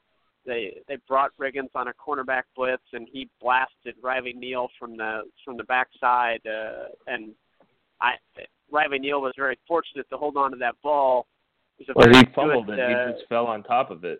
[0.45, 5.23] They they brought Riggins on a cornerback blitz, and he blasted Riley Neal from the
[5.45, 7.31] from the backside, uh, and
[8.01, 8.13] I
[8.71, 11.27] Riley Neal was very fortunate to hold on to that ball.
[11.79, 12.81] It well, he fumbled good, it.
[12.81, 14.19] Uh, he just fell on top of it.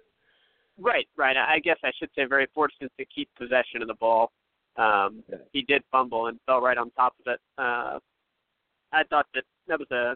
[0.80, 1.38] Right, right.
[1.38, 4.32] I guess I should say very fortunate to keep possession of the ball.
[4.76, 5.38] Um, yeah.
[5.52, 7.40] He did fumble and fell right on top of it.
[7.58, 8.00] Uh,
[8.92, 10.16] I thought that that was a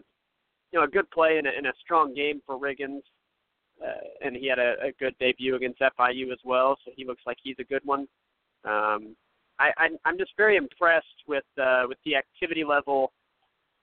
[0.72, 3.02] you know a good play and a, and a strong game for Riggins,
[3.82, 6.76] uh, and he had a, a good debut against FIU as well.
[6.84, 8.08] So he looks like he's a good one.
[8.64, 9.16] Um,
[9.58, 13.12] I, I, I'm just very impressed with uh, with the activity level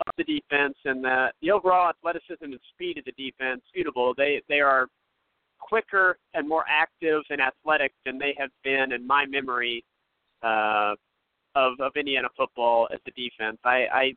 [0.05, 4.13] of the defense and the, the overall athleticism and speed of the defense suitable.
[4.15, 4.87] They they are
[5.59, 9.83] quicker and more active and athletic than they have been in my memory
[10.43, 10.95] uh,
[11.55, 13.57] of of Indiana football as the defense.
[13.63, 14.13] I, I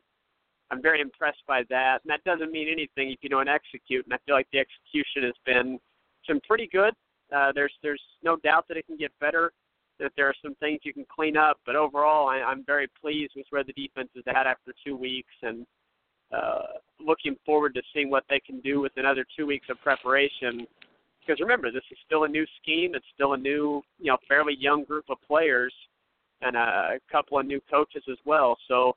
[0.71, 4.05] I'm very impressed by that, and that doesn't mean anything if you don't execute.
[4.05, 5.79] And I feel like the execution has been
[6.27, 6.93] some pretty good.
[7.35, 9.51] Uh, there's there's no doubt that it can get better
[9.99, 11.59] that there are some things you can clean up.
[11.65, 15.33] But overall, I, I'm very pleased with where the defense is at after two weeks,
[15.41, 15.65] and
[16.35, 20.65] uh, looking forward to seeing what they can do with another two weeks of preparation.
[21.19, 22.95] Because remember, this is still a new scheme.
[22.95, 25.73] It's still a new, you know, fairly young group of players,
[26.41, 28.57] and a, a couple of new coaches as well.
[28.67, 28.95] So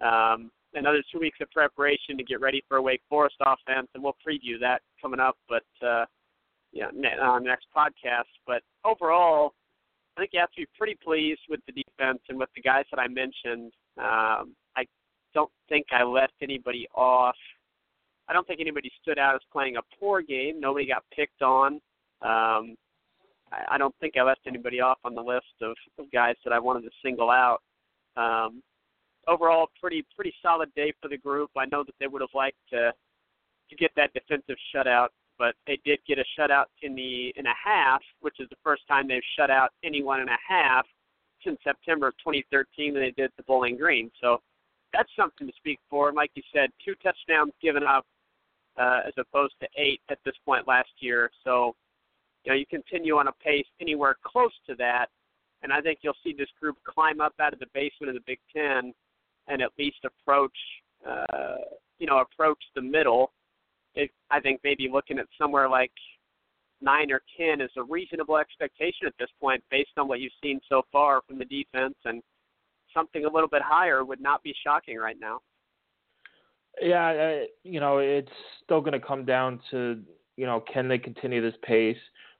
[0.00, 4.02] um, another two weeks of preparation to get ready for a Wake Forest offense, and
[4.02, 5.36] we'll preview that coming up.
[5.48, 6.04] But uh,
[6.72, 8.30] yeah, on the next podcast.
[8.46, 9.54] But overall,
[10.16, 12.84] I think you have to be pretty pleased with the defense and with the guys
[12.90, 13.72] that I mentioned.
[13.98, 14.84] Um, I
[15.34, 17.36] don't think I left anybody off.
[18.28, 20.60] I don't think anybody stood out as playing a poor game.
[20.60, 21.74] Nobody got picked on.
[22.22, 22.76] Um,
[23.52, 26.52] I, I don't think I left anybody off on the list of, of guys that
[26.52, 27.60] I wanted to single out.
[28.16, 28.62] Um,
[29.28, 31.50] overall, pretty pretty solid day for the group.
[31.56, 32.92] I know that they would have liked to
[33.70, 35.08] to get that defensive shutout
[35.38, 38.82] but they did get a shutout in the in a half, which is the first
[38.88, 40.86] time they've shut out anyone in a half
[41.44, 44.10] since September of 2013 when they did the Bowling Green.
[44.20, 44.40] So
[44.92, 46.08] that's something to speak for.
[46.08, 48.06] And like you said, two touchdowns given up
[48.78, 51.30] uh, as opposed to eight at this point last year.
[51.42, 51.74] So
[52.44, 55.06] you know you continue on a pace anywhere close to that,
[55.62, 58.24] and I think you'll see this group climb up out of the basement of the
[58.26, 58.92] Big Ten
[59.48, 60.56] and at least approach
[61.08, 61.56] uh,
[61.98, 63.32] you know approach the middle
[63.94, 65.92] it, I think maybe looking at somewhere like
[66.80, 70.60] nine or ten is a reasonable expectation at this point, based on what you've seen
[70.68, 72.22] so far from the defense, and
[72.92, 75.40] something a little bit higher would not be shocking right now.
[76.80, 78.28] Yeah, uh, you know, it's
[78.64, 80.02] still going to come down to
[80.36, 81.96] you know, can they continue this pace?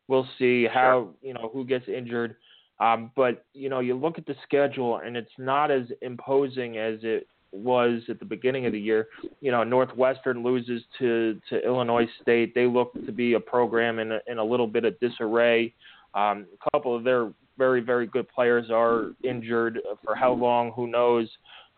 [0.09, 1.29] We'll see how sure.
[1.29, 2.37] you know who gets injured.
[2.81, 6.99] Um, but you know, you look at the schedule, and it's not as imposing as
[7.03, 9.09] it was at the beginning of the year.
[9.41, 12.55] You know, Northwestern loses to to Illinois State.
[12.55, 15.73] They look to be a program in a, in a little bit of disarray.
[16.15, 20.73] Um, a couple of their very very good players are injured for how long?
[20.73, 21.29] Who knows?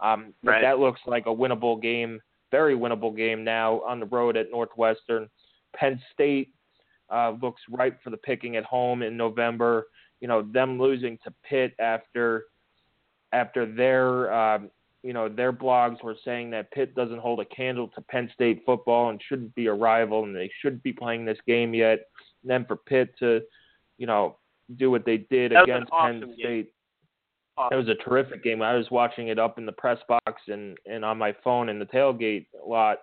[0.00, 0.62] Um, but right.
[0.62, 2.20] that looks like a winnable game,
[2.50, 5.28] very winnable game now on the road at Northwestern.
[5.74, 6.50] Penn State
[7.10, 9.86] uh, looks ripe for the picking at home in November.
[10.20, 12.44] You know, them losing to Pitt after
[13.32, 14.70] after their um,
[15.06, 18.64] you know, their blogs were saying that Pitt doesn't hold a candle to Penn State
[18.66, 22.08] football and shouldn't be a rival and they shouldn't be playing this game yet.
[22.42, 23.40] And then for Pitt to,
[23.98, 24.38] you know,
[24.76, 26.34] do what they did that against awesome Penn.
[26.36, 26.72] State.
[27.56, 27.78] Awesome.
[27.78, 28.62] It was a terrific game.
[28.62, 31.78] I was watching it up in the press box and, and on my phone in
[31.78, 32.98] the tailgate a lot.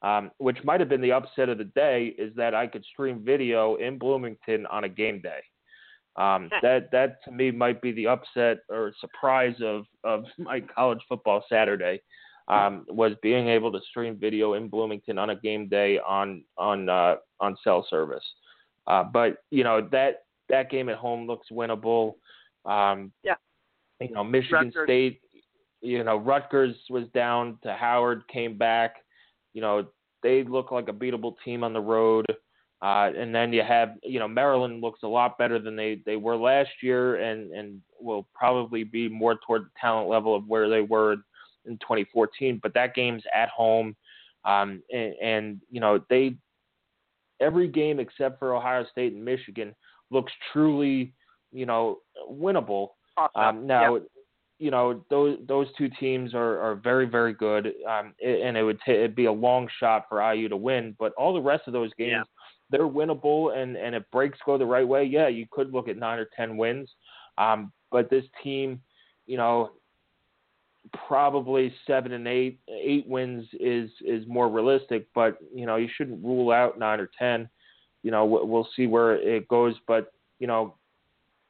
[0.00, 3.22] Um, which might have been the upset of the day is that I could stream
[3.22, 5.40] video in Bloomington on a game day.
[6.16, 11.00] Um, that that to me might be the upset or surprise of of my college
[11.08, 12.02] football Saturday
[12.48, 16.88] um, was being able to stream video in Bloomington on a game day on on
[16.88, 18.24] uh, on cell service.
[18.86, 22.14] Uh, but you know that that game at home looks winnable.
[22.64, 23.34] Um, Yeah.
[24.00, 24.86] You know Michigan Rutgers.
[24.86, 25.20] State.
[25.80, 28.96] You know Rutgers was down to Howard, came back.
[29.54, 29.86] You know
[30.22, 32.26] they look like a beatable team on the road.
[32.82, 36.16] Uh, and then you have, you know, Maryland looks a lot better than they, they
[36.16, 40.68] were last year and, and will probably be more toward the talent level of where
[40.68, 41.12] they were
[41.64, 42.58] in 2014.
[42.60, 43.94] But that game's at home.
[44.44, 46.34] Um, and, and, you know, they,
[47.40, 49.76] every game except for Ohio State and Michigan
[50.10, 51.14] looks truly,
[51.52, 52.88] you know, winnable.
[53.16, 53.58] awesome.
[53.58, 54.00] Um, now,
[54.58, 58.78] you know those those two teams are, are very very good, um, and it would
[58.86, 60.94] ta it'd be a long shot for IU to win.
[61.00, 62.22] But all the rest of those games, Yeah.
[62.72, 65.96] They're winnable, and and if breaks go the right way, yeah, you could look at
[65.96, 66.90] nine or ten wins.
[67.38, 68.80] Um, but this team,
[69.26, 69.70] you know,
[71.06, 75.06] probably seven and eight eight wins is is more realistic.
[75.14, 77.48] But you know, you shouldn't rule out nine or ten.
[78.02, 80.74] You know, we- we'll see where it goes, but you know,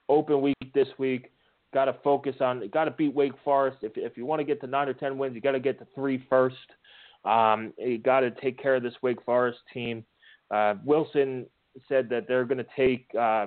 [0.09, 1.31] open week this week
[1.73, 3.79] got to focus on got to beat Wake Forest.
[3.83, 5.79] If if you want to get to nine or ten wins, you got to get
[5.79, 6.57] to three first.
[7.25, 10.05] Um, you got to take care of this Wake Forest team.
[10.53, 11.47] Uh, Wilson
[11.89, 13.47] said that they're going to take uh,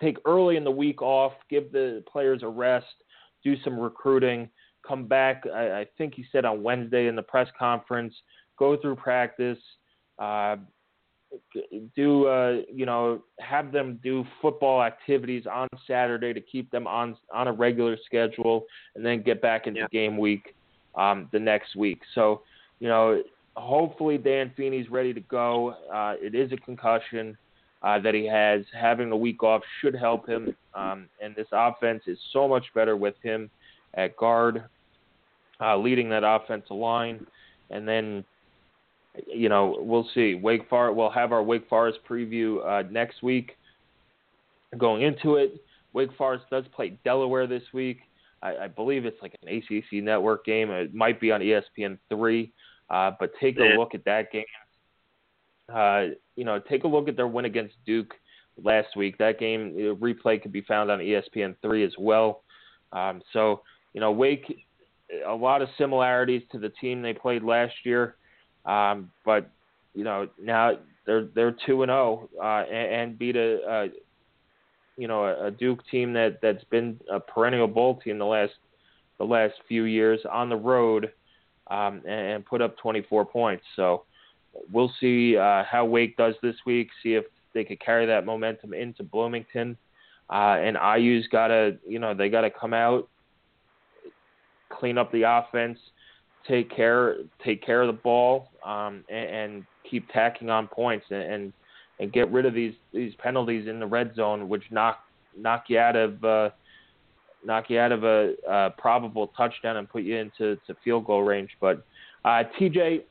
[0.00, 2.86] take early in the week off, give the players a rest,
[3.44, 4.48] do some recruiting,
[4.86, 5.44] come back.
[5.52, 8.14] I, I think he said on Wednesday in the press conference,
[8.58, 9.58] go through practice.
[10.18, 10.56] Uh,
[11.94, 17.16] do uh, you know have them do football activities on Saturday to keep them on
[17.34, 19.86] on a regular schedule, and then get back into Yeah.
[19.92, 20.54] game week
[20.94, 22.00] um, the next week.
[22.14, 22.42] So
[22.80, 23.22] you know,
[23.60, 25.74] hopefully Dan Feeney's ready to go.
[25.92, 27.36] Uh, it is a concussion
[27.82, 28.62] uh, that he has.
[28.78, 32.96] Having a week off should help him, um, and this offense is so much better
[32.96, 33.50] with him
[33.94, 34.64] at guard,
[35.60, 37.26] uh, leading that offensive line,
[37.70, 38.24] and then
[39.26, 40.34] you know, we'll see.
[40.34, 40.96] Wake Forest.
[40.96, 43.56] We'll have our Wake Forest preview uh, next week.
[44.76, 48.00] Going into it, Wake Forest does play Delaware this week.
[48.42, 50.70] I, I believe it's like an ACC network game.
[50.70, 52.52] It might be on ESPN three,
[52.90, 53.74] uh, but take Yeah.
[53.74, 54.44] a look at that game.
[55.68, 58.14] Uh, you know, take a look at their win against Duke
[58.62, 59.18] last week.
[59.18, 62.42] That game uh, replay could be found on ESPN three as well.
[62.92, 63.62] Um, so
[63.92, 64.64] you know, Wake,
[65.26, 68.16] a lot of similarities to the team they played last year.
[68.64, 69.50] Um, but
[69.94, 73.88] you know now they're they're two and zero uh, and, and beat a, a
[74.96, 78.52] you know a, a Duke team that that's been a perennial bowl team the last
[79.18, 81.12] the last few years on the road
[81.70, 83.64] um, and, put up 24 points.
[83.76, 84.04] So
[84.72, 86.88] we'll see uh, how Wake does this week.
[87.02, 89.76] See if they could carry that momentum into Bloomington.
[90.30, 93.08] Uh, and IU's got to you know they got to come out,
[94.70, 95.78] clean up the offense
[96.46, 101.22] take care take care of the ball um, and, and keep tacking on points and,
[101.22, 101.52] and
[102.00, 105.00] and get rid of these these penalties in the red zone, which knock
[105.36, 106.50] knock you out of uh,
[107.44, 111.22] knock you out of a, a probable touchdown and put you into to field goal
[111.22, 111.50] range.
[111.60, 111.84] But
[112.24, 113.02] uh, TJ,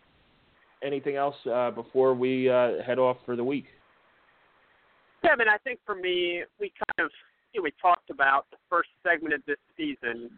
[0.83, 3.65] anything else uh, before we uh, head off for the week?
[5.23, 7.11] Yeah, I mean, I think for me, we kind of
[7.53, 10.29] you know, we talked about the first segment of this season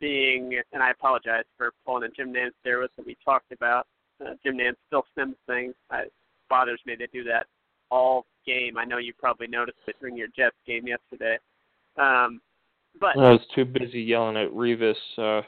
[0.00, 3.86] being, and I apologize for pulling a Jim Nantz there with what we talked about.
[4.20, 5.74] Uh, Jim Nantz still sims things.
[5.92, 6.12] It
[6.48, 7.46] bothers me to do that
[7.90, 8.76] all game.
[8.78, 11.38] I know you probably noticed it during your Jets game yesterday.
[11.96, 12.40] Um,
[13.00, 15.42] but I was too busy yelling at Revis, uh,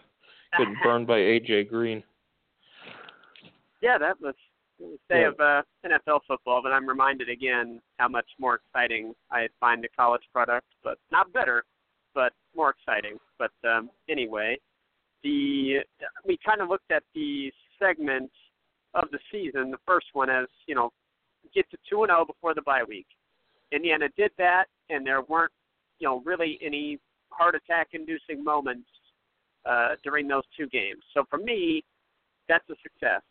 [0.58, 2.02] getting burned by AJ Green.
[3.80, 4.34] yeah, that was
[4.78, 5.28] the day Yeah.
[5.28, 6.62] of uh, NFL football.
[6.62, 11.32] But I'm reminded again how much more exciting I find the college product, but not
[11.32, 11.64] better,
[12.14, 13.18] but more exciting.
[13.38, 14.58] But um, anyway,
[15.22, 15.78] the
[16.26, 18.30] we kind of looked at the segment
[18.94, 19.70] of the season.
[19.70, 20.92] The first one as you know,
[21.54, 23.06] get to two and zero before the bye week.
[23.72, 25.52] Indiana did that, and there weren't
[25.98, 26.98] you know really any
[27.30, 28.88] heart attack inducing moments
[29.66, 31.02] uh, during those two games.
[31.14, 31.84] So for me,
[32.48, 33.22] that's a success.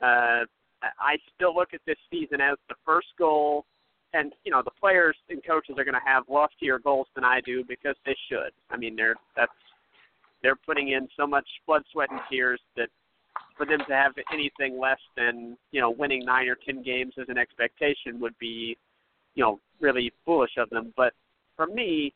[0.00, 0.44] Uh,
[0.82, 3.64] I still look at this season as the first goal,
[4.12, 7.40] and you know the players and coaches are going to have loftier goals than I
[7.44, 8.52] do because they should.
[8.70, 9.52] I mean, they're that's
[10.42, 12.88] they're putting in so much blood, sweat, and tears that
[13.56, 17.26] for them to have anything less than you know winning nine or ten games as
[17.28, 18.76] an expectation would be
[19.34, 20.92] you know really foolish of them.
[20.96, 21.12] But
[21.56, 22.14] for me,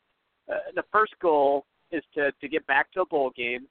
[0.51, 3.67] uh, the first goal is to to get back to a bowl game,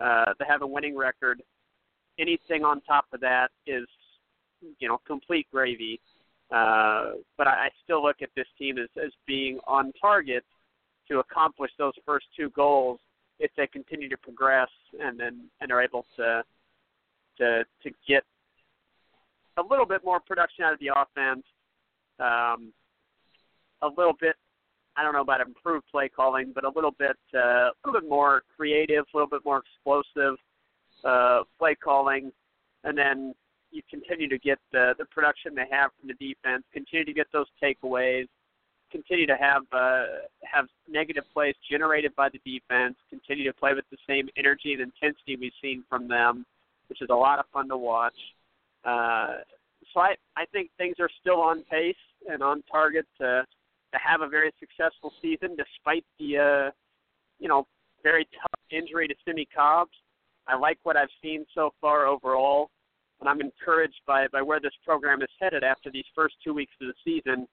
[0.00, 1.42] uh, to have a winning record.
[2.18, 3.86] Anything on top of that is
[4.78, 6.00] you know complete gravy.
[6.50, 10.44] Uh, but I, I still look at this team as, as being on target
[11.08, 13.00] to accomplish those first two goals
[13.38, 14.68] if they continue to progress
[15.00, 16.42] and and, and are able to
[17.38, 18.22] to to get
[19.58, 21.44] a little bit more production out of the offense,
[22.20, 22.72] um,
[23.82, 24.35] a little bit.
[24.96, 28.08] I don't know about improved play calling, but a little bit, uh, a little bit
[28.08, 30.36] more creative, a little bit more explosive
[31.04, 32.32] uh, play calling,
[32.84, 33.34] and then
[33.70, 36.64] you continue to get the the production they have from the defense.
[36.72, 38.26] Continue to get those takeaways.
[38.90, 40.04] Continue to have uh,
[40.42, 42.96] have negative plays generated by the defense.
[43.10, 46.46] Continue to play with the same energy and intensity we've seen from them
[46.88, 48.14] which is a lot of fun to watch.
[48.84, 49.38] Uh,
[49.92, 51.94] so I, I think things are still on pace
[52.28, 53.44] and on target to
[53.92, 56.70] to have a very successful season, despite the uh,
[57.38, 57.66] you know
[58.02, 59.96] very tough injury to Simmie Cobbs.
[60.48, 62.70] I like what I've seen so far overall,
[63.20, 66.72] and I'm encouraged by by where this program is headed after these first two weeks
[66.80, 67.46] of the season.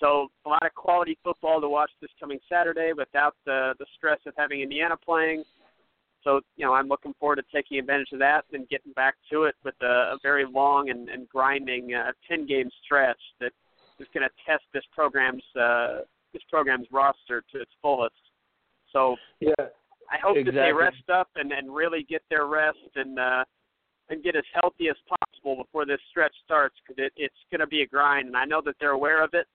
[0.00, 4.18] So a lot of quality football to watch this coming Saturday without the the stress
[4.26, 5.44] of having Indiana playing
[6.24, 9.44] so, you know, I'm looking forward to taking advantage of that and getting back to
[9.44, 13.52] it with a, a very long and, and grinding uh, 10 game stretch that
[14.02, 16.00] is going to test this program's uh,
[16.32, 18.14] this program's roster to its fullest.
[18.92, 19.52] So, yeah,
[20.10, 20.60] I hope exactly.
[20.60, 23.44] that they rest up and, and really get their rest and uh,
[24.08, 27.66] and get as healthy as possible before this stretch starts because it, it's going to
[27.66, 28.26] be a grind.
[28.26, 29.46] And I know that they're aware of it.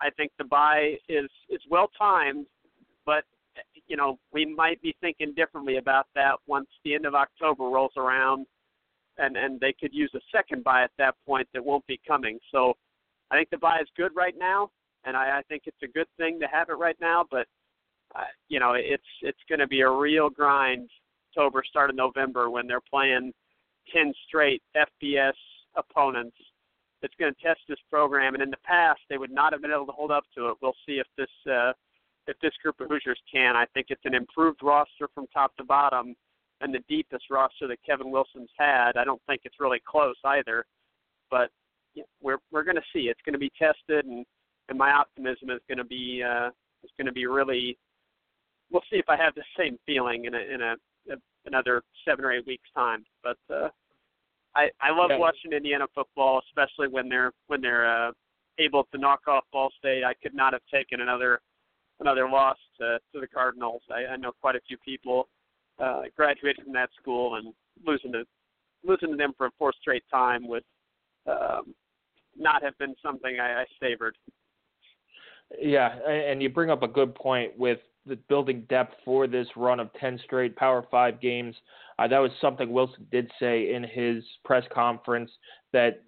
[0.00, 2.46] I think the bye is is well timed,
[3.04, 3.24] but
[3.88, 7.92] you know, we might be thinking differently about that once the end of October rolls
[7.96, 8.46] around,
[9.18, 12.38] and and they could use a second bye at that point that won't be coming.
[12.52, 12.74] So,
[13.30, 14.70] I think the bye is good right now,
[15.04, 17.24] and I, I think it's a good thing to have it right now.
[17.30, 17.46] But,
[18.14, 20.88] uh, you know, it's it's going to be a real grind
[21.30, 23.32] October, start of November when they're playing
[23.92, 25.34] ten straight FBS
[25.76, 26.36] opponents.
[27.02, 29.70] It's going to test this program, and in the past they would not have been
[29.70, 30.56] able to hold up to it.
[30.62, 31.52] We'll see if this.
[31.52, 31.72] Uh,
[32.28, 33.56] if this group of Hoosiers can.
[33.56, 36.14] I think it's an improved roster from top to bottom
[36.60, 38.92] and the deepest roster that Kevin Wilson's had.
[38.96, 40.64] I don't think it's really close either,
[41.30, 41.50] but
[41.94, 43.08] you know, we're we're going to see.
[43.08, 44.24] It's going to be tested, and
[44.68, 46.48] and my optimism is going to be uh,
[46.84, 47.78] is going to be really.
[48.70, 50.74] We'll see if I have the same feeling in a in a,
[51.10, 51.16] a
[51.46, 53.38] another seven or eight weeks time, but.
[53.52, 53.68] uh
[54.54, 55.18] I, I love yeah.
[55.18, 58.12] watching Indiana football, especially when they're when they're uh,
[58.58, 60.02] able to knock off Ball State.
[60.04, 61.40] I could not have taken another
[62.00, 63.82] another loss to, to the Cardinals.
[63.90, 65.28] I, I know quite a few people
[65.78, 67.52] uh, graduated from that school and
[67.86, 68.24] losing to
[68.84, 70.64] losing to them for a fourth straight time would
[71.28, 71.74] um,
[72.36, 74.16] not have been something I, I savored.
[75.60, 79.80] Yeah, and you bring up a good point with the building depth for this run
[79.80, 81.54] of 10 straight Power 5 games.
[81.98, 85.30] Uh, that was something Wilson did say in his press conference
[85.72, 86.02] that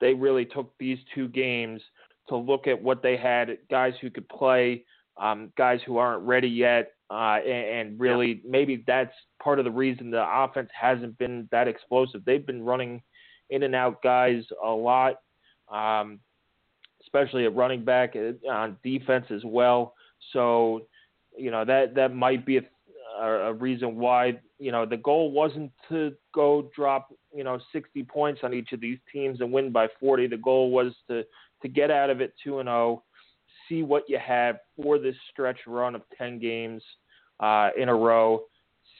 [0.00, 1.80] they really took these two games
[2.28, 4.84] to look at what they had guys who could play
[5.20, 8.50] um, guys who aren't ready yet, uh, and, and, really yeah.
[8.50, 12.24] maybe that's part of the reason the offense hasn't been that explosive.
[12.24, 13.02] They've been running
[13.50, 15.16] in and out guys a lot,
[15.72, 16.20] um,
[17.02, 19.94] especially at running back uh, on defense as well.
[20.32, 20.82] So,
[21.36, 22.62] you know that that might be a,
[23.22, 28.40] a reason why you know the goal wasn't to go drop you know 60 points
[28.42, 30.26] on each of these teams and win by 40.
[30.26, 31.22] The goal was to
[31.62, 33.02] to get out of it two and zero oh,
[33.68, 36.82] see what you have for this stretch run of 10 games
[37.40, 38.42] uh, in a row,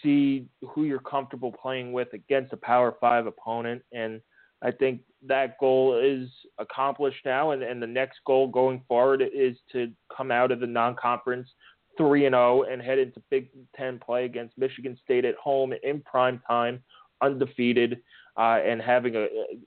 [0.03, 3.83] see who you're comfortable playing with against a Power Five opponent.
[3.93, 4.21] And
[4.63, 6.29] I think that goal is
[6.59, 7.53] accomplished now.
[7.53, 11.49] And, and the next goal going forward is to come out of the non conference
[11.97, 16.01] 3 and 0 and head into Big Ten play against Michigan State at home in
[16.01, 16.83] prime time,
[17.21, 18.01] undefeated,
[18.37, 19.27] uh, and having a,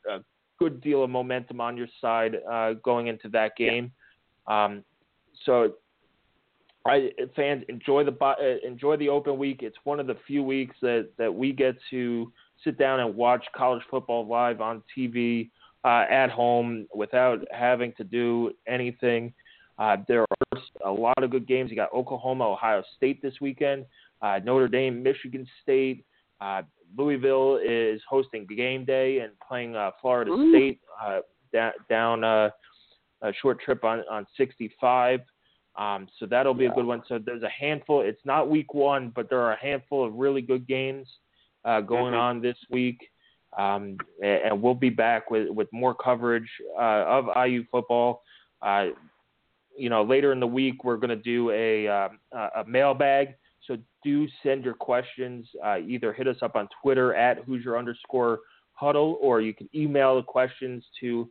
[0.10, 0.20] a,
[0.60, 3.92] good deal of momentum on your side uh, going into that game.
[4.46, 4.84] Um,
[5.44, 5.74] so
[6.86, 9.62] I fans enjoy the uh, enjoy the open week.
[9.64, 12.32] It's one of the few weeks that that we get to
[12.64, 15.50] sit down and watch college football live on TV
[15.84, 19.34] uh, at home without having to do anything.
[19.80, 21.70] Uh, there are a lot of good games.
[21.70, 23.86] You got Oklahoma, Ohio State this weekend,
[24.22, 26.06] uh, Notre Dame, Michigan State.
[26.40, 26.62] Uh,
[26.98, 30.80] Louisville is hosting game day and playing uh, Florida State
[31.54, 32.52] down, down a
[33.42, 35.22] short trip on on 65.
[35.78, 36.72] Um, so that'll be yeah.
[36.72, 37.02] a good one.
[37.08, 38.02] So there's a handful.
[38.02, 41.08] It's not week one, but there are a handful of really good games
[41.66, 42.22] uh, going mm-hmm.
[42.22, 43.00] on this week.
[43.58, 48.24] Um, and, we'll be back with, with more coverage uh, of IU football.
[48.62, 48.88] Uh,
[49.78, 53.36] you know, later in the week, we're going to do a, um, a mailbag.
[53.68, 55.48] So do send your questions.
[55.64, 58.40] Uh, either hit us up on Twitter at Hoosier underscore
[58.74, 61.30] huddle, or you can email the questions to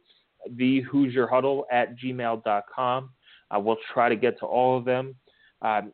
[0.56, 3.10] the Hoosier Huddle at gmail.com.
[3.50, 5.14] Uh, we'll try to get to all of them.
[5.62, 5.92] Um,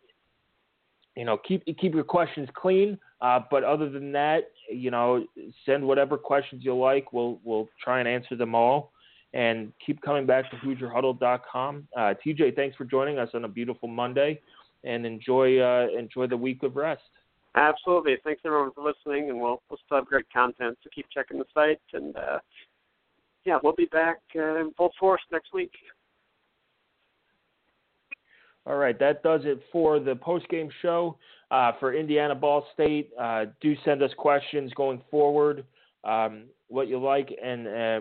[1.16, 2.98] you know, keep keep your questions clean.
[3.20, 5.24] Uh, but other than that, you know,
[5.64, 7.12] send whatever questions you like.
[7.12, 8.92] We'll we'll try and answer them all.
[9.32, 11.88] And keep coming back to HoosierHuddle.com.
[11.94, 14.40] Uh, TJ, thanks for joining us on a beautiful Monday,
[14.84, 17.02] and enjoy uh, enjoy the week of rest.
[17.54, 18.16] Absolutely.
[18.22, 20.76] Thanks everyone for listening, and we'll we'll still have great content.
[20.84, 22.38] So keep checking the site, and uh,
[23.44, 25.72] yeah, we'll be back uh, in full force next week.
[28.66, 31.16] All right, that does it for the post-game show
[31.50, 33.10] uh, for Indiana Ball State.
[33.18, 35.64] Uh, do send us questions going forward,
[36.04, 38.00] um, what you like and uh,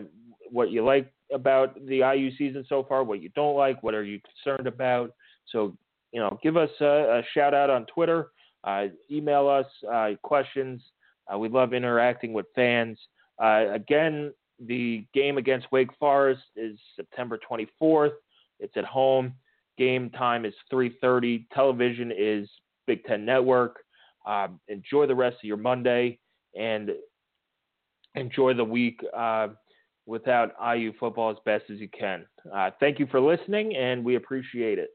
[0.52, 4.04] what you like about the IU season so far, what you don't like, what are
[4.04, 5.12] you concerned about.
[5.52, 5.76] So,
[6.12, 8.30] you know, give us a, a shout out on Twitter,
[8.64, 10.82] uh, email us uh, questions.
[11.32, 12.98] Uh, we love interacting with fans.
[13.40, 18.14] again, the game against Wake Forest is September 24th.
[18.60, 19.34] It's at home.
[19.78, 21.46] Game time is 3:30.
[21.54, 22.48] Television is
[22.88, 23.78] Big Ten Network.
[24.26, 26.20] Um, enjoy the rest of your Monday
[26.58, 26.92] and
[28.16, 29.50] enjoy the week uh,
[30.06, 32.26] without IU football as best as you can.
[32.54, 34.90] Uh, thank you for listening, and we appreciate it.